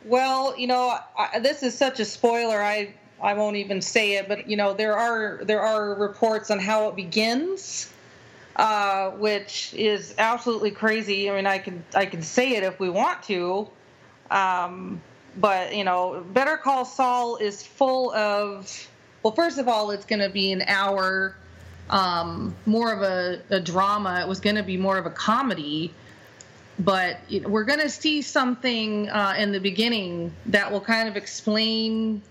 Well, 0.04 0.58
you 0.58 0.66
know, 0.66 0.98
I, 1.16 1.38
this 1.38 1.62
is 1.62 1.76
such 1.76 2.00
a 2.00 2.04
spoiler. 2.04 2.60
I 2.60 2.94
I 3.20 3.34
won't 3.34 3.56
even 3.56 3.80
say 3.80 4.16
it, 4.16 4.28
but 4.28 4.48
you 4.48 4.56
know, 4.56 4.74
there 4.74 4.96
are 4.96 5.40
there 5.42 5.60
are 5.60 5.94
reports 5.94 6.50
on 6.50 6.58
how 6.58 6.88
it 6.88 6.96
begins, 6.96 7.92
uh, 8.56 9.10
which 9.10 9.74
is 9.74 10.14
absolutely 10.18 10.70
crazy. 10.70 11.30
I 11.30 11.34
mean, 11.34 11.46
I 11.46 11.58
can 11.58 11.84
I 11.94 12.06
can 12.06 12.22
say 12.22 12.56
it 12.56 12.62
if 12.62 12.78
we 12.78 12.90
want 12.90 13.22
to, 13.24 13.68
um, 14.30 15.00
but 15.36 15.74
you 15.74 15.84
know, 15.84 16.24
Better 16.32 16.56
Call 16.56 16.84
Saul 16.84 17.36
is 17.36 17.62
full 17.62 18.12
of. 18.12 18.88
Well, 19.22 19.32
first 19.32 19.58
of 19.58 19.66
all, 19.66 19.90
it's 19.90 20.06
going 20.06 20.22
to 20.22 20.28
be 20.28 20.52
an 20.52 20.62
hour, 20.68 21.34
um, 21.90 22.54
more 22.66 22.92
of 22.92 23.02
a, 23.02 23.42
a 23.50 23.58
drama. 23.58 24.20
It 24.20 24.28
was 24.28 24.38
going 24.38 24.54
to 24.54 24.62
be 24.62 24.76
more 24.76 24.96
of 24.96 25.06
a 25.06 25.10
comedy 25.10 25.92
but 26.78 27.18
we're 27.44 27.64
going 27.64 27.80
to 27.80 27.88
see 27.88 28.22
something 28.22 29.08
uh, 29.08 29.34
in 29.36 29.50
the 29.50 29.58
beginning 29.58 30.32
that 30.46 30.70
will 30.70 30.80
kind 30.80 31.08
of 31.08 31.16
explain 31.16 32.22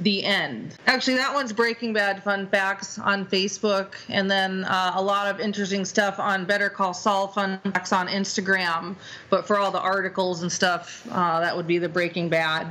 the 0.00 0.24
end. 0.24 0.74
Actually, 0.86 1.16
that 1.16 1.32
one's 1.32 1.52
Breaking 1.52 1.92
Bad 1.92 2.22
fun 2.22 2.46
facts 2.48 2.98
on 2.98 3.26
Facebook, 3.26 3.94
and 4.08 4.30
then 4.30 4.64
uh, 4.64 4.92
a 4.94 5.02
lot 5.02 5.34
of 5.34 5.40
interesting 5.40 5.84
stuff 5.84 6.18
on 6.18 6.44
Better 6.44 6.68
Call 6.68 6.92
Saul 6.92 7.28
fun 7.28 7.58
facts 7.64 7.92
on 7.92 8.08
Instagram. 8.08 8.94
But 9.30 9.46
for 9.46 9.58
all 9.58 9.70
the 9.70 9.80
articles 9.80 10.42
and 10.42 10.52
stuff, 10.52 11.06
uh, 11.10 11.40
that 11.40 11.56
would 11.56 11.66
be 11.66 11.78
the 11.78 11.88
Breaking 11.88 12.28
Bad 12.28 12.66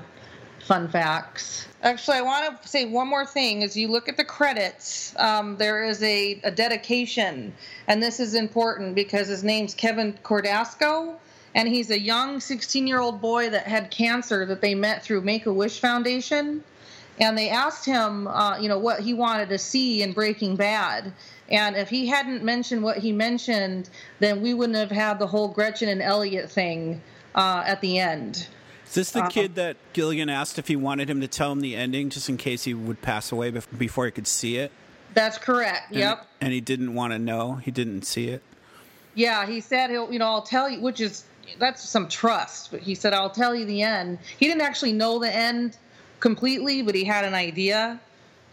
fun 0.60 0.88
facts. 0.88 1.68
Actually, 1.84 2.18
I 2.18 2.22
want 2.22 2.62
to 2.62 2.68
say 2.68 2.86
one 2.86 3.08
more 3.08 3.26
thing. 3.26 3.64
As 3.64 3.78
you 3.78 3.88
look 3.88 4.10
at 4.10 4.18
the 4.18 4.24
credits, 4.24 5.16
um, 5.18 5.58
there 5.58 5.84
is 5.84 6.02
a, 6.02 6.40
a 6.44 6.52
dedication, 6.52 7.54
and 7.88 8.02
this 8.02 8.20
is 8.20 8.34
important 8.34 8.96
because 8.96 9.28
his 9.28 9.44
name's 9.44 9.74
Kevin 9.74 10.14
Cordasco 10.24 11.16
and 11.56 11.70
he's 11.70 11.90
a 11.90 12.00
young 12.00 12.40
16 12.42 12.86
year 12.86 13.00
old 13.00 13.22
boy 13.22 13.50
that 13.50 13.66
had 13.66 13.90
cancer 13.90 14.46
that 14.46 14.62
they 14.62 14.76
met 14.76 15.04
through 15.04 15.22
Make 15.22 15.46
a 15.46 15.54
Wish 15.54 15.80
Foundation 15.80 16.64
and 17.20 17.38
they 17.38 17.50
asked 17.50 17.86
him, 17.86 18.28
uh, 18.28 18.58
you 18.60 18.68
know, 18.68 18.78
what 18.78 19.00
he 19.00 19.14
wanted 19.14 19.50
to 19.50 19.58
see 19.58 20.02
in 20.02 20.14
Breaking 20.14 20.56
Bad. 20.56 21.14
And 21.50 21.76
if 21.76 21.90
he 21.90 22.08
hadn't 22.08 22.44
mentioned 22.44 22.84
what 22.84 22.98
he 22.98 23.12
mentioned, 23.12 23.90
then 24.20 24.42
we 24.42 24.54
wouldn't 24.54 24.78
have 24.78 24.92
had 24.92 25.20
the 25.20 25.28
whole 25.28 25.48
Gretchen 25.48 25.88
and 25.90 26.02
Elliot 26.02 26.50
thing 26.50 27.02
uh, 27.36 27.64
at 27.66 27.82
the 27.82 28.00
end. 28.00 28.48
Is 28.88 28.94
this 28.94 29.12
the 29.12 29.24
uh, 29.24 29.30
kid 29.30 29.56
that 29.56 29.78
Gilligan 29.94 30.30
asked 30.30 30.60
if 30.60 30.68
he 30.68 30.76
wanted 30.76 31.10
him 31.10 31.22
to 31.22 31.28
tell 31.28 31.52
him 31.52 31.62
the 31.62 31.76
ending 31.76 32.10
just 32.10 32.30
in 32.30 32.38
case 32.38 32.64
he 32.64 32.74
would 32.74 33.02
pass 33.02 33.32
away 33.32 33.52
before 33.78 34.06
he 34.06 34.12
could 34.12 34.28
see 34.28 34.58
it? 34.58 34.72
That's 35.14 35.38
correct. 35.38 35.92
And, 35.92 36.00
yep. 36.00 36.28
And 36.42 36.52
he 36.54 36.62
didn't 36.62 36.94
want 36.94 37.14
to 37.14 37.20
know. 37.20 37.56
He 37.56 37.72
didn't 37.72 38.04
see 38.04 38.28
it. 38.28 38.44
Yeah, 39.16 39.46
he 39.46 39.62
said 39.62 39.90
he'll. 39.90 40.12
You 40.12 40.20
know, 40.20 40.26
I'll 40.26 40.42
tell 40.42 40.70
you, 40.70 40.82
which 40.82 41.00
is 41.00 41.24
that's 41.58 41.88
some 41.88 42.10
trust. 42.10 42.72
But 42.72 42.82
he 42.82 42.96
said 42.96 43.14
I'll 43.14 43.30
tell 43.30 43.56
you 43.56 43.66
the 43.66 43.82
end. 43.82 44.20
He 44.38 44.48
didn't 44.48 44.62
actually 44.62 44.94
know 44.94 45.20
the 45.20 45.34
end 45.34 45.78
completely, 46.20 46.82
but 46.82 46.96
he 46.96 47.04
had 47.04 47.26
an 47.26 47.34
idea. 47.34 48.00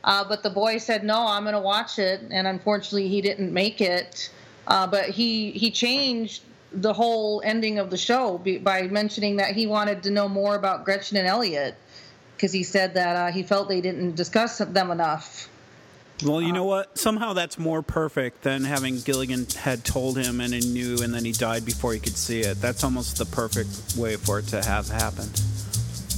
Uh, 0.04 0.24
but 0.24 0.42
the 0.42 0.50
boy 0.50 0.78
said, 0.78 1.04
"No, 1.04 1.26
I'm 1.26 1.44
going 1.44 1.54
to 1.54 1.60
watch 1.60 1.98
it," 1.98 2.22
and 2.30 2.46
unfortunately, 2.46 3.08
he 3.08 3.20
didn't 3.20 3.52
make 3.52 3.80
it. 3.80 4.30
Uh, 4.66 4.86
but 4.86 5.10
he 5.10 5.52
he 5.52 5.70
changed 5.70 6.42
the 6.72 6.92
whole 6.92 7.42
ending 7.44 7.78
of 7.78 7.90
the 7.90 7.98
show 7.98 8.38
by 8.62 8.82
mentioning 8.82 9.36
that 9.36 9.54
he 9.54 9.66
wanted 9.66 10.02
to 10.04 10.10
know 10.10 10.28
more 10.28 10.54
about 10.54 10.84
Gretchen 10.84 11.16
and 11.18 11.26
Elliot 11.26 11.74
because 12.36 12.52
he 12.52 12.62
said 12.62 12.94
that 12.94 13.16
uh, 13.16 13.30
he 13.30 13.42
felt 13.42 13.68
they 13.68 13.80
didn't 13.80 14.16
discuss 14.16 14.58
them 14.58 14.90
enough. 14.90 15.48
Well, 16.24 16.40
you 16.40 16.52
know 16.52 16.64
what? 16.64 16.96
Somehow 16.98 17.32
that's 17.32 17.58
more 17.58 17.82
perfect 17.82 18.42
than 18.42 18.64
having 18.64 19.00
Gilligan 19.00 19.46
had 19.58 19.84
told 19.84 20.16
him 20.16 20.40
and 20.40 20.54
he 20.54 20.60
knew, 20.60 21.02
and 21.02 21.12
then 21.12 21.24
he 21.24 21.32
died 21.32 21.64
before 21.64 21.92
he 21.92 21.98
could 21.98 22.16
see 22.16 22.40
it. 22.40 22.60
That's 22.60 22.84
almost 22.84 23.16
the 23.16 23.26
perfect 23.26 23.96
way 23.96 24.16
for 24.16 24.38
it 24.38 24.46
to 24.48 24.62
have 24.62 24.88
happened. 24.88 25.40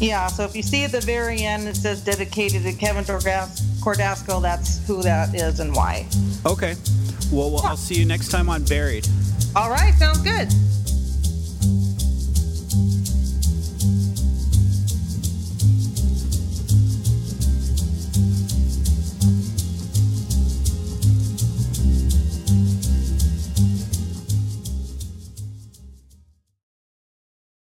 Yeah, 0.00 0.26
so 0.26 0.44
if 0.44 0.56
you 0.56 0.62
see 0.62 0.84
at 0.84 0.92
the 0.92 1.00
very 1.00 1.42
end, 1.42 1.68
it 1.68 1.76
says 1.76 2.02
dedicated 2.02 2.62
to 2.64 2.72
Kevin 2.72 3.04
Cordasco, 3.04 4.42
that's 4.42 4.84
who 4.86 5.02
that 5.02 5.34
is 5.34 5.60
and 5.60 5.74
why. 5.74 6.06
Okay. 6.44 6.74
Well, 7.30 7.50
well 7.50 7.62
I'll 7.64 7.76
see 7.76 7.94
you 7.94 8.04
next 8.04 8.28
time 8.30 8.48
on 8.48 8.64
Buried. 8.64 9.06
All 9.56 9.70
right, 9.70 9.94
sounds 9.94 10.18
good. 10.18 10.48